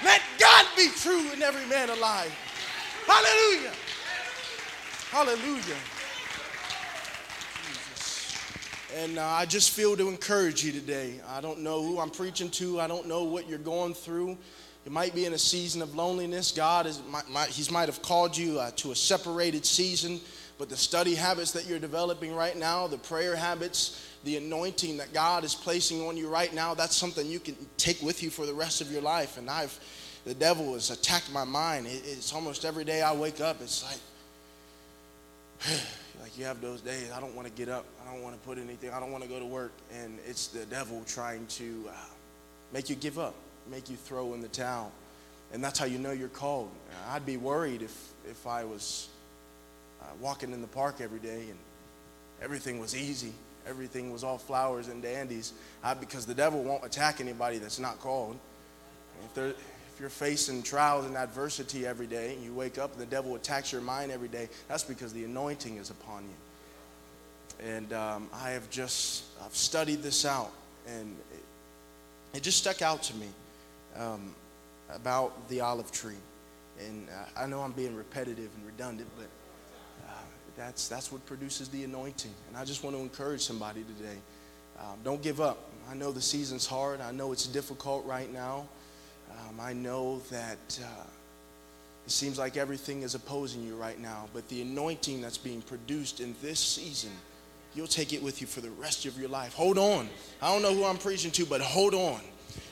Let 0.04 0.22
God 0.40 0.66
be 0.78 0.90
true 0.96 1.32
and 1.32 1.42
every 1.42 1.66
man 1.68 1.90
alive. 1.90 2.34
Hallelujah. 3.06 3.74
Hallelujah. 5.12 5.76
And 8.96 9.20
uh, 9.20 9.26
I 9.26 9.46
just 9.46 9.72
feel 9.72 9.96
to 9.98 10.08
encourage 10.08 10.64
you 10.64 10.72
today. 10.72 11.20
I 11.28 11.42
don't 11.42 11.60
know 11.60 11.84
who 11.84 12.00
I'm 12.00 12.10
preaching 12.10 12.50
to. 12.52 12.80
I 12.80 12.88
don't 12.88 13.08
know 13.08 13.24
what 13.24 13.48
you're 13.48 13.60
going 13.60 13.94
through. 13.94 14.38
You 14.86 14.92
might 14.92 15.14
be 15.14 15.26
in 15.26 15.34
a 15.34 15.38
season 15.38 15.82
of 15.82 15.96
loneliness. 15.96 16.52
God 16.52 16.86
is, 16.86 17.02
might, 17.10 17.30
might, 17.30 17.50
He 17.50 17.72
might 17.72 17.90
have 17.90 18.02
called 18.02 18.36
you 18.36 18.60
uh, 18.60 18.72
to 18.78 18.92
a 18.92 18.96
separated 18.96 19.66
season, 19.66 20.20
but 20.58 20.70
the 20.70 20.78
study 20.78 21.14
habits 21.14 21.52
that 21.52 21.68
you're 21.68 21.80
developing 21.80 22.34
right 22.34 22.58
now, 22.58 22.88
the 22.88 22.98
prayer 22.98 23.36
habits, 23.36 24.09
the 24.24 24.38
anointing 24.38 24.98
that 24.98 25.14
God 25.14 25.44
is 25.44 25.56
placing 25.56 26.02
on 26.06 26.18
you 26.18 26.28
right 26.28 26.54
now, 26.54 26.74
that's 26.74 26.96
something 26.96 27.26
you 27.26 27.40
can 27.40 27.56
take 27.78 28.02
with 28.02 28.22
you 28.22 28.30
for 28.30 28.46
the 28.46 28.54
rest 28.54 28.82
of 28.82 28.92
your 28.92 29.02
life. 29.02 29.38
And 29.38 29.50
I've, 29.50 29.78
the 30.26 30.34
devil 30.34 30.74
has 30.74 30.90
attacked 30.90 31.32
my 31.32 31.46
mind. 31.46 31.88
It's 31.88 32.34
almost 32.34 32.66
every 32.66 32.84
day 32.84 33.02
I 33.02 33.14
wake 33.14 33.40
up, 33.40 33.62
it's 33.62 33.84
like, 33.84 34.00
like 36.22 36.38
you 36.38 36.46
have 36.46 36.62
those 36.62 36.82
days, 36.82 37.12
I 37.16 37.20
don't 37.20 37.36
want 37.36 37.48
to 37.48 37.54
get 37.54 37.70
up. 37.70 37.86
I 38.02 38.12
don't 38.12 38.22
want 38.22 38.40
to 38.40 38.48
put 38.48 38.58
anything, 38.58 38.92
I 38.92 39.00
don't 39.00 39.12
want 39.12 39.24
to 39.24 39.30
go 39.30 39.40
to 39.40 39.46
work. 39.46 39.72
And 39.94 40.20
it's 40.28 40.48
the 40.48 40.66
devil 40.66 41.04
trying 41.08 41.46
to 41.48 41.86
uh, 41.90 41.94
make 42.74 42.90
you 42.90 42.96
give 42.96 43.20
up, 43.20 43.36
make 43.72 43.90
you 43.90 43.96
throw 43.96 44.34
in 44.34 44.42
the 44.42 44.48
towel. 44.50 44.92
And 45.52 45.64
that's 45.64 45.80
how 45.80 45.86
you 45.86 45.98
know 45.98 46.12
you're 46.12 46.28
called. 46.28 46.70
I'd 47.10 47.26
be 47.26 47.38
worried 47.38 47.82
if, 47.82 48.10
if 48.30 48.46
I 48.46 48.64
was 48.64 49.10
uh, 50.02 50.06
walking 50.20 50.52
in 50.52 50.62
the 50.62 50.68
park 50.68 50.98
every 51.02 51.20
day 51.20 51.46
and 51.50 51.58
everything 52.42 52.80
was 52.80 52.96
easy, 52.96 53.34
everything 53.68 54.12
was 54.12 54.24
all 54.24 54.38
flowers 54.38 54.88
and 54.88 55.02
dandies, 55.02 55.54
uh, 55.84 55.96
because 55.96 56.26
the 56.26 56.34
devil 56.34 56.64
won't 56.64 56.86
attack 56.86 57.22
anybody 57.22 57.58
that's 57.58 57.80
not 57.80 58.00
called. 58.00 58.38
If, 59.26 59.38
if 59.38 60.00
you're 60.00 60.10
facing 60.10 60.64
trials 60.64 61.06
and 61.06 61.18
adversity 61.18 61.86
every 61.86 62.08
day, 62.08 62.34
and 62.34 62.44
you 62.44 62.54
wake 62.54 62.78
up 62.78 62.92
and 62.94 63.02
the 63.02 63.06
devil 63.06 63.36
attacks 63.36 63.72
your 63.72 63.82
mind 63.82 64.12
every 64.12 64.30
day, 64.30 64.50
that's 64.68 64.84
because 64.84 65.14
the 65.14 65.26
anointing 65.26 65.78
is 65.78 65.90
upon 65.90 66.24
you. 66.24 67.66
And 67.68 67.92
um, 67.92 68.30
I 68.34 68.52
have 68.52 68.70
just 68.70 69.26
I've 69.44 69.56
studied 69.56 70.02
this 70.02 70.26
out, 70.26 70.52
and 70.88 71.16
it, 71.34 72.38
it 72.38 72.44
just 72.44 72.58
stuck 72.58 72.82
out 72.82 73.04
to 73.04 73.16
me 73.16 73.28
um, 73.98 74.34
about 74.94 75.50
the 75.50 75.62
olive 75.62 75.92
tree. 75.92 76.16
And 76.80 77.10
uh, 77.10 77.42
I 77.42 77.46
know 77.48 77.60
I'm 77.60 77.74
being 77.74 77.96
repetitive 77.96 78.50
and 78.56 78.66
redundant, 78.66 79.10
but 79.18 79.28
that's 80.60 80.88
that's 80.88 81.12
what 81.12 81.26
produces 81.26 81.70
the 81.70 81.84
anointing. 81.84 82.34
And 82.48 82.58
I 82.58 82.66
just 82.66 82.84
want 82.84 82.96
to 82.96 83.02
encourage 83.02 83.42
somebody 83.42 83.84
today: 83.98 84.18
um, 84.80 85.00
don't 85.04 85.22
give 85.22 85.42
up. 85.42 85.58
I 85.90 85.96
know 85.96 86.12
the 86.12 86.22
season's 86.22 86.68
hard. 86.68 87.02
I 87.02 87.12
know 87.12 87.32
it's 87.32 87.48
difficult 87.48 88.06
right 88.06 88.32
now. 88.32 88.68
Um, 89.32 89.60
I 89.60 89.74
know 89.74 90.22
that. 90.30 90.80
Uh, 90.84 91.04
it 92.06 92.14
seems 92.14 92.40
like 92.40 92.58
everything 92.58 93.04
is 93.04 93.14
opposing 93.14 93.64
you 93.64 93.76
right 93.76 94.00
now, 94.00 94.30
but 94.34 94.48
the 94.50 94.64
anointing 94.64 95.22
that's 95.22 95.38
being 95.38 95.62
produced 95.62 96.22
in 96.22 96.34
this 96.42 96.60
season 96.60 97.12
you'll 97.76 97.88
take 97.88 98.14
it 98.14 98.22
with 98.22 98.42
you 98.42 98.48
for 98.48 98.62
the 98.62 98.70
rest 98.72 99.06
of 99.06 99.18
your 99.20 99.30
life. 99.30 99.54
Hold 99.54 99.78
on. 99.78 100.10
I 100.42 100.52
don't 100.52 100.62
know 100.62 100.74
who 100.74 100.86
I'm 100.86 100.98
preaching 100.98 101.32
to, 101.32 101.46
but 101.46 101.62
hold 101.62 101.94
on. 101.94 102.22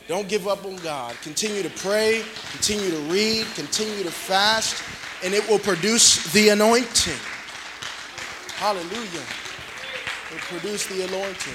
Don't 0.07 0.27
give 0.27 0.47
up 0.47 0.65
on 0.65 0.77
God. 0.77 1.15
Continue 1.21 1.61
to 1.63 1.69
pray, 1.69 2.23
continue 2.51 2.89
to 2.89 2.97
read, 3.11 3.45
continue 3.55 4.03
to 4.03 4.11
fast, 4.11 4.81
and 5.23 5.33
it 5.33 5.47
will 5.49 5.59
produce 5.59 6.31
the 6.33 6.49
anointing. 6.49 7.13
Hallelujah. 8.57 9.21
It 10.33 10.41
produced 10.41 10.89
the 10.89 11.03
anointing. 11.03 11.53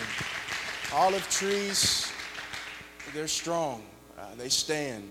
Olive 0.94 1.28
trees, 1.28 2.12
they're 3.12 3.26
strong, 3.26 3.82
uh, 4.16 4.36
they 4.38 4.48
stand. 4.48 5.10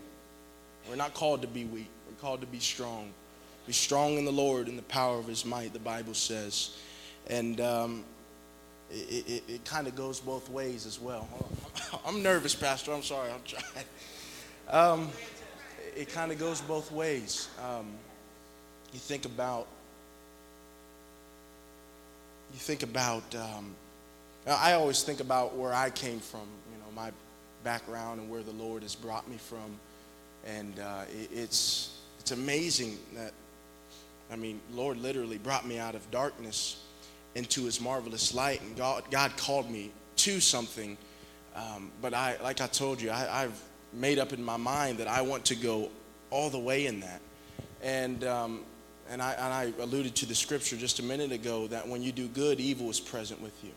We're 0.89 0.95
not 0.95 1.13
called 1.13 1.41
to 1.41 1.49
be 1.49 1.65
weak, 1.65 1.89
we're 2.07 2.15
called 2.15 2.39
to 2.39 2.47
be 2.47 2.59
strong. 2.59 3.11
Be 3.67 3.73
strong 3.73 4.17
in 4.17 4.23
the 4.23 4.31
Lord 4.31 4.69
and 4.69 4.77
the 4.77 4.83
power 4.83 5.19
of 5.19 5.27
his 5.27 5.43
might, 5.43 5.73
the 5.73 5.79
Bible 5.79 6.13
says. 6.13 6.77
And 7.27 7.59
um, 7.59 8.05
it, 8.89 9.27
it, 9.27 9.43
it 9.49 9.65
kind 9.65 9.85
of 9.85 9.93
goes 9.93 10.21
both 10.21 10.49
ways 10.49 10.85
as 10.85 10.97
well. 10.97 11.27
I'm 12.05 12.23
nervous, 12.23 12.55
Pastor. 12.55 12.93
I'm 12.93 13.03
sorry. 13.03 13.31
I'm 13.31 13.41
trying. 13.45 13.85
Um, 14.69 15.09
it 15.93 16.07
kind 16.07 16.31
of 16.31 16.39
goes 16.39 16.61
both 16.61 16.89
ways. 16.89 17.49
Um, 17.61 17.87
you 18.93 18.99
think 18.99 19.25
about, 19.25 19.67
you 22.53 22.59
think 22.59 22.83
about, 22.83 23.23
um, 23.35 23.75
I 24.45 24.73
always 24.73 25.03
think 25.03 25.19
about 25.19 25.55
where 25.55 25.73
I 25.73 25.89
came 25.89 26.19
from, 26.19 26.47
you 26.71 26.77
know, 26.79 26.91
my 26.95 27.11
background 27.63 28.19
and 28.19 28.29
where 28.29 28.43
the 28.43 28.51
Lord 28.51 28.83
has 28.83 28.95
brought 28.95 29.29
me 29.29 29.37
from. 29.37 29.79
And 30.45 30.79
uh, 30.79 31.03
it, 31.09 31.29
it's, 31.33 31.99
it's 32.19 32.31
amazing 32.31 32.97
that, 33.15 33.31
I 34.31 34.35
mean, 34.35 34.59
Lord 34.73 34.97
literally 34.97 35.37
brought 35.37 35.65
me 35.65 35.77
out 35.77 35.95
of 35.95 36.09
darkness 36.11 36.83
into 37.35 37.63
his 37.63 37.79
marvelous 37.79 38.33
light. 38.33 38.61
And 38.61 38.75
God, 38.75 39.03
God 39.11 39.35
called 39.37 39.69
me 39.69 39.91
to 40.17 40.39
something. 40.39 40.97
Um, 41.55 41.91
but 42.01 42.13
I, 42.13 42.37
like 42.43 42.59
I 42.59 42.67
told 42.67 43.01
you, 43.01 43.11
I, 43.11 43.41
have 43.41 43.59
made 43.93 44.19
up 44.19 44.33
in 44.33 44.43
my 44.43 44.57
mind 44.57 44.97
that 44.97 45.07
I 45.07 45.21
want 45.21 45.45
to 45.45 45.55
go 45.55 45.89
all 46.29 46.49
the 46.49 46.59
way 46.59 46.85
in 46.85 47.01
that. 47.01 47.21
And, 47.81 48.23
um, 48.23 48.63
and, 49.11 49.21
I, 49.21 49.33
and 49.33 49.53
I 49.53 49.73
alluded 49.83 50.15
to 50.15 50.25
the 50.25 50.33
scripture 50.33 50.77
just 50.77 50.99
a 50.99 51.03
minute 51.03 51.33
ago 51.33 51.67
that 51.67 51.85
when 51.85 52.01
you 52.01 52.13
do 52.13 52.29
good, 52.29 52.61
evil 52.61 52.89
is 52.89 52.99
present 52.99 53.41
with 53.41 53.53
you. 53.61 53.71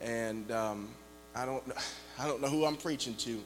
And 0.00 0.50
um, 0.52 0.88
I, 1.34 1.44
don't, 1.44 1.64
I 2.18 2.28
don't 2.28 2.40
know 2.40 2.48
who 2.48 2.64
I'm 2.64 2.76
preaching 2.76 3.14
to, 3.16 3.40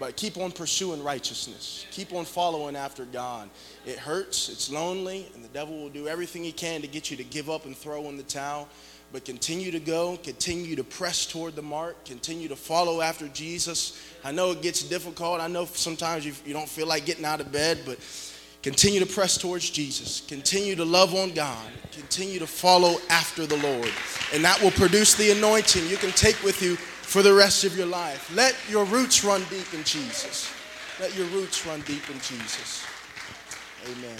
but 0.00 0.16
keep 0.16 0.38
on 0.38 0.50
pursuing 0.50 1.04
righteousness. 1.04 1.86
Keep 1.90 2.14
on 2.14 2.24
following 2.24 2.74
after 2.74 3.04
God. 3.04 3.50
It 3.84 3.98
hurts, 3.98 4.48
it's 4.48 4.70
lonely, 4.70 5.30
and 5.34 5.44
the 5.44 5.48
devil 5.48 5.78
will 5.78 5.90
do 5.90 6.08
everything 6.08 6.42
he 6.42 6.52
can 6.52 6.80
to 6.80 6.88
get 6.88 7.10
you 7.10 7.18
to 7.18 7.24
give 7.24 7.50
up 7.50 7.66
and 7.66 7.76
throw 7.76 8.08
in 8.08 8.16
the 8.16 8.22
towel. 8.22 8.66
but 9.12 9.26
continue 9.26 9.70
to 9.70 9.80
go, 9.80 10.16
continue 10.22 10.74
to 10.74 10.84
press 10.84 11.26
toward 11.26 11.54
the 11.54 11.60
mark, 11.60 12.02
continue 12.06 12.48
to 12.48 12.56
follow 12.56 13.02
after 13.02 13.28
Jesus. 13.28 14.02
I 14.24 14.32
know 14.32 14.52
it 14.52 14.62
gets 14.62 14.82
difficult. 14.82 15.42
I 15.42 15.48
know 15.48 15.66
sometimes 15.66 16.24
you, 16.24 16.32
you 16.46 16.54
don't 16.54 16.68
feel 16.68 16.86
like 16.86 17.04
getting 17.04 17.26
out 17.26 17.42
of 17.42 17.52
bed, 17.52 17.80
but 17.84 17.98
continue 18.62 19.00
to 19.00 19.06
press 19.06 19.36
towards 19.36 19.68
Jesus. 19.70 20.22
Continue 20.22 20.76
to 20.76 20.84
love 20.84 21.14
on 21.14 21.32
God. 21.32 21.66
Continue 21.92 22.38
to 22.38 22.46
follow 22.46 22.96
after 23.10 23.46
the 23.46 23.56
Lord. 23.58 23.90
And 24.32 24.44
that 24.44 24.60
will 24.62 24.70
produce 24.70 25.14
the 25.14 25.30
anointing 25.32 25.86
you 25.88 25.96
can 25.96 26.10
take 26.10 26.42
with 26.42 26.62
you 26.62 26.76
for 26.76 27.22
the 27.22 27.34
rest 27.34 27.64
of 27.64 27.76
your 27.76 27.86
life. 27.86 28.34
Let 28.34 28.56
your 28.70 28.84
roots 28.86 29.24
run 29.24 29.42
deep 29.50 29.74
in 29.74 29.84
Jesus. 29.84 30.50
Let 31.00 31.14
your 31.16 31.26
roots 31.26 31.66
run 31.66 31.80
deep 31.82 32.08
in 32.08 32.16
Jesus. 32.16 32.86
Amen. 33.84 34.18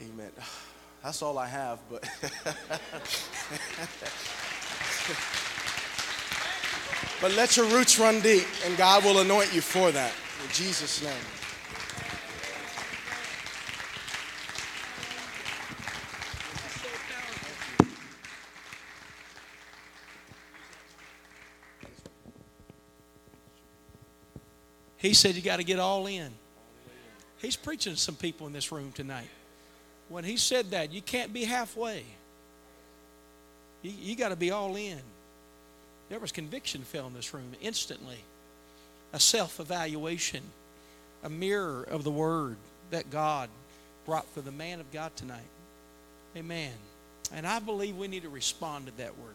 Amen. 0.00 0.30
That's 1.02 1.20
all 1.20 1.36
I 1.36 1.46
have, 1.46 1.80
but. 1.90 2.02
but 7.20 7.34
let 7.34 7.58
your 7.58 7.66
roots 7.66 7.98
run 7.98 8.20
deep, 8.20 8.46
and 8.64 8.74
God 8.78 9.04
will 9.04 9.18
anoint 9.20 9.52
you 9.54 9.60
for 9.60 9.90
that. 9.90 10.12
In 10.42 10.50
Jesus' 10.50 11.02
name. 11.02 11.12
He 25.04 25.12
said 25.12 25.34
you 25.34 25.42
got 25.42 25.58
to 25.58 25.64
get 25.64 25.78
all 25.78 26.06
in. 26.06 26.30
He's 27.36 27.56
preaching 27.56 27.92
to 27.92 28.00
some 28.00 28.14
people 28.14 28.46
in 28.46 28.54
this 28.54 28.72
room 28.72 28.90
tonight. 28.90 29.28
When 30.08 30.24
he 30.24 30.38
said 30.38 30.70
that, 30.70 30.94
you 30.94 31.02
can't 31.02 31.30
be 31.30 31.44
halfway. 31.44 32.04
You, 33.82 33.92
you 34.00 34.16
got 34.16 34.30
to 34.30 34.36
be 34.36 34.50
all 34.50 34.76
in. 34.76 34.98
There 36.08 36.18
was 36.18 36.32
conviction 36.32 36.80
fell 36.84 37.06
in 37.06 37.12
this 37.12 37.34
room 37.34 37.52
instantly. 37.60 38.16
A 39.12 39.20
self 39.20 39.60
evaluation, 39.60 40.40
a 41.22 41.28
mirror 41.28 41.82
of 41.82 42.02
the 42.02 42.10
word 42.10 42.56
that 42.90 43.10
God 43.10 43.50
brought 44.06 44.26
for 44.28 44.40
the 44.40 44.52
man 44.52 44.80
of 44.80 44.90
God 44.90 45.14
tonight. 45.16 45.42
Amen. 46.34 46.72
And 47.30 47.46
I 47.46 47.58
believe 47.58 47.98
we 47.98 48.08
need 48.08 48.22
to 48.22 48.30
respond 48.30 48.86
to 48.86 48.96
that 48.96 49.18
word. 49.18 49.34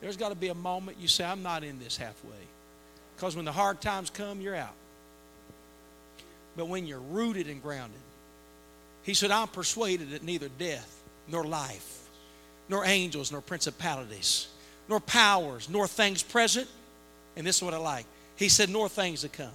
There's 0.00 0.16
got 0.16 0.30
to 0.30 0.34
be 0.34 0.48
a 0.48 0.54
moment 0.54 0.96
you 0.98 1.08
say, 1.08 1.26
I'm 1.26 1.42
not 1.42 1.62
in 1.62 1.78
this 1.78 1.98
halfway. 1.98 2.55
Because 3.16 3.34
when 3.34 3.46
the 3.46 3.52
hard 3.52 3.80
times 3.80 4.10
come, 4.10 4.40
you're 4.40 4.54
out. 4.54 4.74
But 6.56 6.68
when 6.68 6.86
you're 6.86 7.00
rooted 7.00 7.48
and 7.48 7.62
grounded, 7.62 7.98
he 9.02 9.14
said, 9.14 9.30
I'm 9.30 9.48
persuaded 9.48 10.10
that 10.10 10.22
neither 10.22 10.48
death, 10.58 11.02
nor 11.28 11.44
life, 11.44 12.08
nor 12.68 12.84
angels, 12.84 13.32
nor 13.32 13.40
principalities, 13.40 14.48
nor 14.88 15.00
powers, 15.00 15.68
nor 15.68 15.86
things 15.86 16.22
present, 16.22 16.68
and 17.36 17.46
this 17.46 17.56
is 17.56 17.62
what 17.62 17.74
I 17.74 17.78
like. 17.78 18.06
He 18.36 18.48
said, 18.48 18.68
nor 18.68 18.88
things 18.88 19.22
to 19.22 19.28
come. 19.28 19.50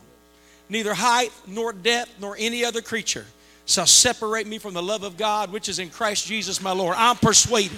Neither 0.70 0.94
height, 0.94 1.32
nor 1.48 1.74
depth, 1.74 2.12
nor 2.20 2.36
any 2.40 2.66
other 2.66 2.82
creature 2.82 3.26
shall 3.66 3.86
separate 3.86 4.48
me 4.48 4.58
from 4.58 4.74
the 4.74 4.82
love 4.82 5.04
of 5.04 5.18
God 5.18 5.52
which 5.52 5.70
is 5.70 5.80
in 5.80 5.90
Christ 5.90 6.28
Jesus 6.28 6.62
my 6.62 6.72
Lord. 6.72 6.96
I'm 6.98 7.16
persuaded. 7.16 7.78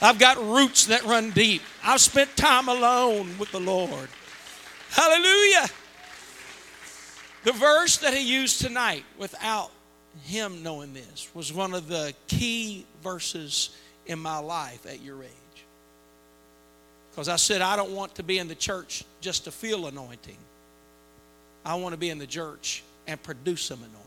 I've 0.00 0.18
got 0.18 0.36
roots 0.38 0.86
that 0.86 1.04
run 1.04 1.30
deep. 1.30 1.62
I've 1.82 2.00
spent 2.00 2.36
time 2.36 2.68
alone 2.68 3.36
with 3.38 3.50
the 3.52 3.60
Lord. 3.60 4.08
Hallelujah. 4.92 5.68
The 7.44 7.52
verse 7.52 7.96
that 7.98 8.14
he 8.14 8.20
used 8.20 8.60
tonight, 8.60 9.04
without 9.18 9.70
him 10.24 10.62
knowing 10.62 10.92
this, 10.92 11.28
was 11.34 11.52
one 11.52 11.72
of 11.72 11.88
the 11.88 12.14
key 12.28 12.84
verses 13.02 13.76
in 14.06 14.18
my 14.18 14.38
life 14.38 14.84
at 14.86 15.00
your 15.00 15.22
age. 15.22 15.30
Because 17.10 17.28
I 17.28 17.36
said, 17.36 17.62
I 17.62 17.74
don't 17.74 17.92
want 17.92 18.14
to 18.16 18.22
be 18.22 18.38
in 18.38 18.48
the 18.48 18.54
church 18.54 19.04
just 19.20 19.44
to 19.44 19.50
feel 19.50 19.86
anointing. 19.86 20.36
I 21.64 21.74
want 21.76 21.94
to 21.94 21.98
be 21.98 22.10
in 22.10 22.18
the 22.18 22.26
church 22.26 22.82
and 23.06 23.22
produce 23.22 23.62
some 23.62 23.78
anointing. 23.78 23.98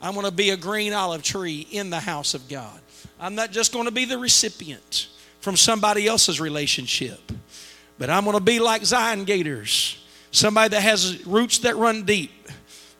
I 0.00 0.10
want 0.10 0.26
to 0.26 0.32
be 0.32 0.50
a 0.50 0.56
green 0.56 0.94
olive 0.94 1.22
tree 1.22 1.66
in 1.70 1.90
the 1.90 2.00
house 2.00 2.34
of 2.34 2.48
God. 2.48 2.80
I'm 3.20 3.34
not 3.34 3.50
just 3.50 3.72
going 3.72 3.86
to 3.86 3.90
be 3.90 4.04
the 4.04 4.18
recipient 4.18 5.08
from 5.40 5.56
somebody 5.56 6.06
else's 6.06 6.40
relationship. 6.40 7.20
But 7.98 8.10
I'm 8.10 8.24
going 8.24 8.36
to 8.36 8.42
be 8.42 8.58
like 8.58 8.84
Zion 8.84 9.24
Gators, 9.24 10.04
somebody 10.30 10.70
that 10.70 10.82
has 10.82 11.26
roots 11.26 11.58
that 11.60 11.76
run 11.76 12.04
deep, 12.04 12.30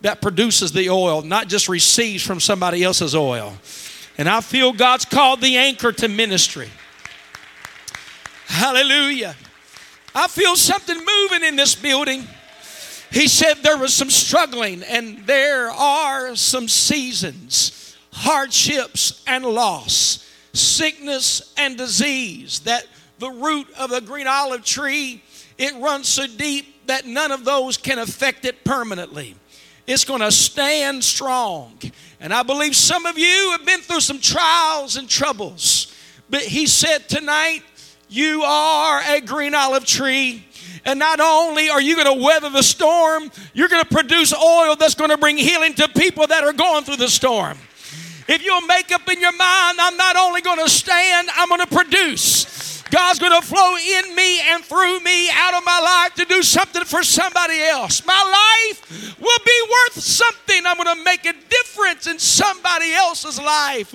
that 0.01 0.23
produces 0.23 0.73
the 0.73 0.91
oil, 0.91 1.23
not 1.23 1.49
just 1.49 1.69
receives 1.69 2.25
from 2.25 2.41
somebody 2.41 2.83
else's 2.83 3.15
oil. 3.15 3.55
And 4.19 4.29
I 4.29 4.41
feel 4.41 4.73
God's 4.73 5.05
called 5.05 5.41
the 5.41 5.57
anchor 5.57 5.93
to 5.93 6.09
ministry. 6.09 6.71
Hallelujah. 8.47 9.35
I 10.15 10.29
feel 10.29 10.57
something 10.57 10.97
moving 10.97 11.47
in 11.47 11.57
this 11.57 11.75
building. 11.75 12.27
He 13.11 13.29
said 13.29 13.59
there 13.63 13.77
was 13.77 13.93
some 13.93 14.11
struggling, 14.11 14.83
and 14.83 15.19
there 15.27 15.71
are 15.71 16.35
some 16.37 16.69
seasons, 16.69 17.97
hardships 18.13 19.23
and 19.27 19.45
loss, 19.45 20.27
sickness 20.55 21.53
and 21.59 21.77
disease 21.77 22.61
that 22.61 22.87
the 23.19 23.31
root 23.31 23.69
of 23.79 23.91
the 23.91 24.01
green 24.01 24.27
olive 24.27 24.65
tree, 24.65 25.23
it 25.59 25.75
runs 25.77 26.09
so 26.09 26.27
deep 26.27 26.87
that 26.87 27.07
none 27.07 27.33
of 27.33 27.45
those 27.45 27.77
can 27.77 27.99
affect 27.99 28.45
it 28.45 28.65
permanently. 28.65 29.35
It's 29.87 30.05
going 30.05 30.21
to 30.21 30.33
stand 30.33 31.05
strong. 31.05 31.79
And 32.21 32.33
I 32.33 32.43
believe 32.43 32.75
some 32.75 33.07
of 33.07 33.19
you 33.19 33.51
have 33.53 33.65
been 33.65 33.81
through 33.81 34.01
some 34.01 34.19
trials 34.19 34.97
and 34.97 35.09
troubles. 35.09 35.95
But 36.29 36.43
he 36.43 36.67
said 36.67 37.09
tonight, 37.09 37.63
you 38.09 38.43
are 38.43 39.01
a 39.07 39.21
green 39.21 39.55
olive 39.55 39.85
tree. 39.85 40.45
And 40.85 40.99
not 40.99 41.21
only 41.21 41.69
are 41.69 41.81
you 41.81 41.97
going 41.97 42.19
to 42.19 42.25
weather 42.25 42.51
the 42.51 42.63
storm, 42.63 43.31
you're 43.55 43.69
going 43.69 43.83
to 43.83 43.89
produce 43.89 44.33
oil 44.35 44.77
that's 44.77 44.95
going 44.95 45.11
to 45.11 45.19
bring 45.19 45.37
healing 45.37 45.75
to 45.75 45.89
people 45.89 46.27
that 46.27 46.45
are 46.45 46.53
going 46.53 46.85
through 46.85 46.97
the 46.97 47.09
storm. 47.09 47.59
If 48.29 48.45
you'll 48.45 48.63
make 48.63 48.93
up 48.93 49.09
in 49.09 49.21
your 49.21 49.33
mind, 49.33 49.79
I'm 49.81 49.97
not 49.97 50.17
only 50.17 50.41
going 50.41 50.59
to 50.59 50.69
stand, 50.69 51.29
I'm 51.35 51.49
going 51.49 51.61
to 51.61 51.67
produce. 51.67 52.56
God's 52.91 53.19
going 53.19 53.41
to 53.41 53.47
flow 53.47 53.77
in 53.77 54.15
me 54.15 54.41
and 54.41 54.65
through 54.65 55.01
me 55.01 55.29
out 55.31 55.55
of 55.55 55.65
my 55.65 55.81
life 55.81 56.15
to 56.15 56.25
do 56.25 56.43
something 56.43 56.85
for 56.85 57.03
somebody 57.03 57.61
else. 57.61 58.05
My 58.07 58.69
life 58.73 59.19
will 59.19 59.39
be 59.45 59.63
worth 59.71 60.03
something. 60.03 60.63
I'm 60.65 60.77
going 60.77 60.97
to 60.97 61.05
make 61.05 61.25
a 61.27 61.33
difference 61.33 62.07
in 62.07 62.19
somebody 62.19 62.93
else's 62.93 63.41
life. 63.41 63.93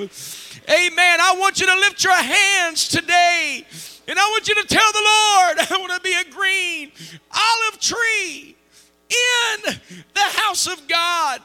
Amen. 0.70 1.20
I 1.22 1.36
want 1.38 1.60
you 1.60 1.68
to 1.68 1.76
lift 1.76 2.04
your 2.04 2.16
hands 2.16 2.88
today. 2.88 3.66
And 4.08 4.20
I 4.20 4.24
want 4.26 4.48
you 4.50 4.56
to 4.56 4.68
tell 4.68 4.92
the 4.92 5.00
Lord, 5.00 5.60
I 5.72 5.78
want 5.80 5.94
to 5.94 6.02
be 6.02 6.14
a 6.14 6.30
green 6.32 6.92
olive 7.34 7.80
tree 7.80 8.56
in 9.10 9.74
the 10.14 10.22
house 10.22 10.68
of 10.68 10.88
God. 10.88 11.42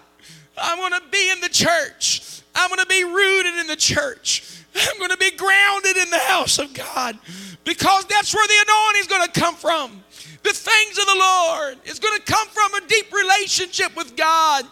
I 0.59 0.79
want 0.79 0.95
to 0.95 1.03
be 1.11 1.31
in 1.31 1.41
the 1.41 1.49
church. 1.49 2.43
I 2.55 2.67
want 2.69 2.81
to 2.81 2.87
be 2.87 3.05
rooted 3.05 3.55
in 3.61 3.67
the 3.67 3.77
church. 3.77 4.65
I'm 4.79 4.99
going 4.99 5.11
to 5.11 5.17
be 5.17 5.31
grounded 5.33 5.97
in 5.97 6.11
the 6.11 6.19
house 6.19 6.59
of 6.59 6.73
God 6.75 7.19
because 7.65 8.05
that's 8.07 8.35
where 8.35 8.47
the 8.47 8.65
anointing 8.67 9.01
is 9.01 9.07
going 9.07 9.27
to 9.27 9.41
come 9.41 9.55
from. 9.55 10.05
The 10.43 10.53
things 10.53 10.99
of 10.99 11.07
the 11.07 11.17
Lord 11.19 11.79
is 11.85 11.99
going 11.99 12.19
to 12.19 12.25
come 12.25 12.47
from 12.49 12.75
a 12.75 12.87
deep 12.87 13.13
relationship 13.13 13.97
with 13.97 14.17
God. 14.17 14.65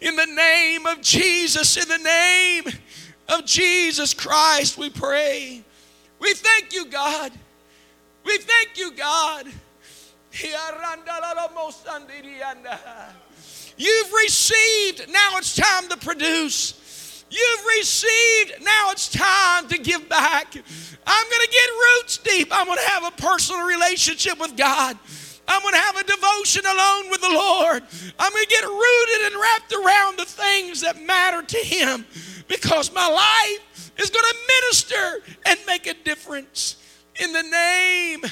In 0.00 0.16
the 0.16 0.26
name 0.26 0.86
of 0.86 1.00
Jesus, 1.02 1.76
in 1.76 1.88
the 1.88 1.98
name 1.98 2.64
of 3.28 3.44
Jesus 3.44 4.14
Christ, 4.14 4.78
we 4.78 4.88
pray. 4.88 5.62
We 6.18 6.34
thank 6.34 6.72
you, 6.72 6.86
God. 6.86 7.32
We 8.24 8.38
thank 8.38 8.78
you, 8.78 8.92
God. 8.92 9.46
You've 13.76 14.12
received, 14.12 15.10
now 15.10 15.38
it's 15.38 15.56
time 15.56 15.88
to 15.88 15.96
produce. 15.96 16.79
You've 17.30 17.64
received, 17.78 18.62
now 18.62 18.90
it's 18.90 19.08
time 19.08 19.68
to 19.68 19.78
give 19.78 20.08
back. 20.08 20.52
I'm 21.06 21.30
going 21.30 21.46
to 21.46 21.52
get 21.52 21.70
roots 21.70 22.18
deep. 22.18 22.48
I'm 22.50 22.66
going 22.66 22.78
to 22.78 22.90
have 22.90 23.04
a 23.04 23.10
personal 23.12 23.64
relationship 23.66 24.38
with 24.40 24.56
God. 24.56 24.98
I'm 25.46 25.62
going 25.62 25.74
to 25.74 25.80
have 25.80 25.96
a 25.96 26.04
devotion 26.04 26.62
alone 26.66 27.10
with 27.10 27.20
the 27.20 27.30
Lord. 27.30 27.82
I'm 28.18 28.32
going 28.32 28.44
to 28.44 28.50
get 28.50 28.64
rooted 28.64 29.32
and 29.32 29.40
wrapped 29.40 29.72
around 29.72 30.18
the 30.18 30.24
things 30.24 30.80
that 30.82 31.00
matter 31.02 31.42
to 31.42 31.56
Him 31.58 32.04
because 32.48 32.92
my 32.92 33.08
life 33.08 33.92
is 33.98 34.10
going 34.10 34.24
to 34.24 34.36
minister 34.48 35.32
and 35.46 35.58
make 35.66 35.86
a 35.86 35.94
difference 35.94 36.76
in 37.20 37.32
the 37.32 37.42
name 37.42 38.24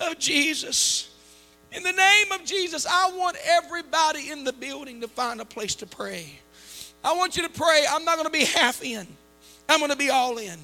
of 0.00 0.18
Jesus. 0.18 1.10
In 1.72 1.82
the 1.82 1.92
name 1.92 2.32
of 2.32 2.44
Jesus, 2.44 2.86
I 2.86 3.10
want 3.16 3.36
everybody 3.44 4.30
in 4.30 4.44
the 4.44 4.52
building 4.52 5.00
to 5.00 5.08
find 5.08 5.40
a 5.40 5.44
place 5.44 5.74
to 5.76 5.86
pray. 5.86 6.41
I 7.04 7.14
want 7.14 7.36
you 7.36 7.42
to 7.42 7.48
pray. 7.48 7.84
I'm 7.88 8.04
not 8.04 8.16
going 8.16 8.26
to 8.26 8.32
be 8.32 8.44
half 8.44 8.82
in, 8.82 9.06
I'm 9.68 9.78
going 9.78 9.90
to 9.90 9.96
be 9.96 10.10
all 10.10 10.38
in. 10.38 10.58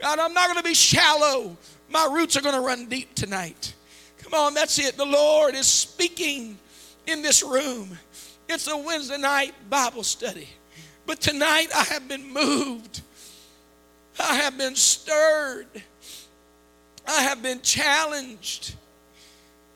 God, 0.00 0.18
I'm 0.18 0.34
not 0.34 0.46
going 0.48 0.58
to 0.58 0.68
be 0.68 0.74
shallow. 0.74 1.56
My 1.88 2.08
roots 2.12 2.36
are 2.36 2.42
going 2.42 2.54
to 2.54 2.60
run 2.60 2.86
deep 2.86 3.14
tonight. 3.14 3.74
Come 4.18 4.34
on, 4.34 4.54
that's 4.54 4.78
it. 4.78 4.96
The 4.96 5.06
Lord 5.06 5.54
is 5.54 5.66
speaking 5.66 6.58
in 7.06 7.22
this 7.22 7.42
room. 7.42 7.96
It's 8.48 8.68
a 8.68 8.76
Wednesday 8.76 9.18
night 9.18 9.54
Bible 9.70 10.02
study. 10.02 10.48
But 11.06 11.20
tonight 11.20 11.68
I 11.74 11.84
have 11.84 12.08
been 12.08 12.32
moved. 12.32 13.02
I 14.18 14.34
have 14.34 14.58
been 14.58 14.74
stirred. 14.74 15.68
I 17.06 17.22
have 17.22 17.42
been 17.42 17.60
challenged 17.62 18.74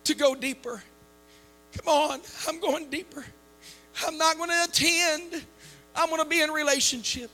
to 0.04 0.14
go 0.14 0.34
deeper. 0.34 0.82
Come 1.76 1.88
on, 1.88 2.20
I'm 2.48 2.58
going 2.60 2.90
deeper. 2.90 3.24
I'm 4.04 4.18
not 4.18 4.36
going 4.36 4.50
to 4.50 4.64
attend. 4.64 5.44
I'm 5.94 6.08
going 6.08 6.22
to 6.22 6.28
be 6.28 6.40
in 6.40 6.50
relationship. 6.50 7.30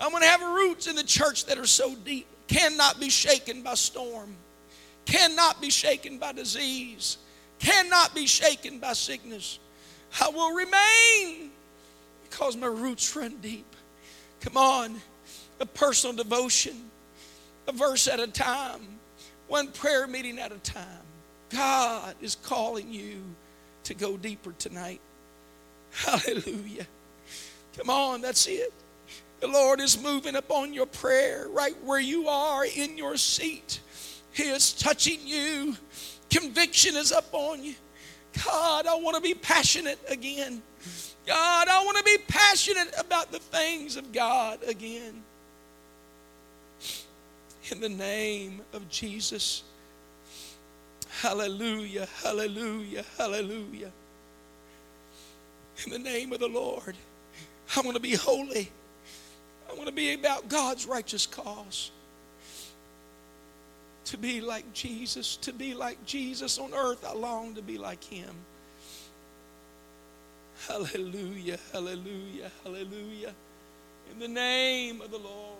I'm 0.00 0.10
going 0.10 0.22
to 0.22 0.28
have 0.28 0.42
roots 0.42 0.86
in 0.86 0.96
the 0.96 1.04
church 1.04 1.46
that 1.46 1.58
are 1.58 1.66
so 1.66 1.94
deep, 1.94 2.26
cannot 2.48 2.98
be 2.98 3.08
shaken 3.08 3.62
by 3.62 3.74
storm, 3.74 4.34
cannot 5.04 5.60
be 5.60 5.70
shaken 5.70 6.18
by 6.18 6.32
disease, 6.32 7.18
cannot 7.58 8.14
be 8.14 8.26
shaken 8.26 8.78
by 8.78 8.92
sickness. 8.92 9.58
I 10.20 10.28
will 10.28 10.52
remain 10.54 11.50
because 12.28 12.56
my 12.56 12.66
roots 12.66 13.14
run 13.14 13.36
deep. 13.40 13.66
Come 14.40 14.56
on, 14.56 14.96
a 15.60 15.66
personal 15.66 16.16
devotion, 16.16 16.90
a 17.66 17.72
verse 17.72 18.08
at 18.08 18.20
a 18.20 18.26
time, 18.26 18.80
one 19.48 19.68
prayer 19.68 20.06
meeting 20.06 20.38
at 20.38 20.52
a 20.52 20.58
time. 20.58 20.86
God 21.50 22.14
is 22.20 22.34
calling 22.34 22.92
you 22.92 23.22
to 23.84 23.94
go 23.94 24.16
deeper 24.16 24.52
tonight. 24.58 25.00
Hallelujah. 25.92 26.86
Come 27.76 27.90
on, 27.90 28.20
that's 28.20 28.46
it. 28.46 28.72
The 29.40 29.48
Lord 29.48 29.80
is 29.80 30.00
moving 30.02 30.36
upon 30.36 30.72
your 30.72 30.86
prayer 30.86 31.48
right 31.50 31.74
where 31.84 32.00
you 32.00 32.28
are 32.28 32.64
in 32.64 32.96
your 32.96 33.16
seat. 33.16 33.80
He 34.32 34.44
is 34.44 34.72
touching 34.72 35.18
you. 35.24 35.76
Conviction 36.30 36.96
is 36.96 37.12
up 37.12 37.28
on 37.32 37.62
you. 37.62 37.74
God, 38.44 38.86
I 38.86 38.94
want 38.96 39.16
to 39.16 39.22
be 39.22 39.34
passionate 39.34 39.98
again. 40.08 40.62
God, 41.26 41.68
I 41.68 41.84
want 41.84 41.96
to 41.98 42.04
be 42.04 42.18
passionate 42.28 42.92
about 42.98 43.32
the 43.32 43.38
things 43.38 43.96
of 43.96 44.12
God 44.12 44.60
again. 44.66 45.22
In 47.70 47.80
the 47.80 47.88
name 47.88 48.60
of 48.72 48.88
Jesus. 48.88 49.62
Hallelujah, 51.20 52.08
hallelujah, 52.22 53.04
hallelujah. 53.16 53.92
In 55.84 55.92
the 55.92 55.98
name 55.98 56.32
of 56.32 56.40
the 56.40 56.48
Lord, 56.48 56.96
I 57.76 57.80
want 57.80 57.94
to 57.96 58.00
be 58.02 58.14
holy. 58.14 58.70
I 59.68 59.74
want 59.74 59.86
to 59.86 59.92
be 59.92 60.14
about 60.14 60.48
God's 60.48 60.86
righteous 60.86 61.26
cause. 61.26 61.90
To 64.06 64.18
be 64.18 64.40
like 64.40 64.70
Jesus, 64.72 65.36
to 65.38 65.52
be 65.52 65.74
like 65.74 66.04
Jesus 66.04 66.58
on 66.58 66.74
earth, 66.74 67.04
I 67.06 67.14
long 67.14 67.54
to 67.54 67.62
be 67.62 67.78
like 67.78 68.04
Him. 68.04 68.34
Hallelujah, 70.68 71.58
hallelujah, 71.72 72.50
hallelujah. 72.62 73.34
In 74.12 74.18
the 74.18 74.28
name 74.28 75.00
of 75.00 75.10
the 75.10 75.18
Lord. 75.18 75.58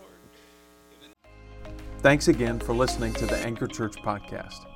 Thanks 1.99 2.27
again 2.27 2.59
for 2.59 2.73
listening 2.73 3.13
to 3.15 3.25
the 3.25 3.37
Anchor 3.37 3.67
Church 3.67 3.95
podcast. 3.95 4.74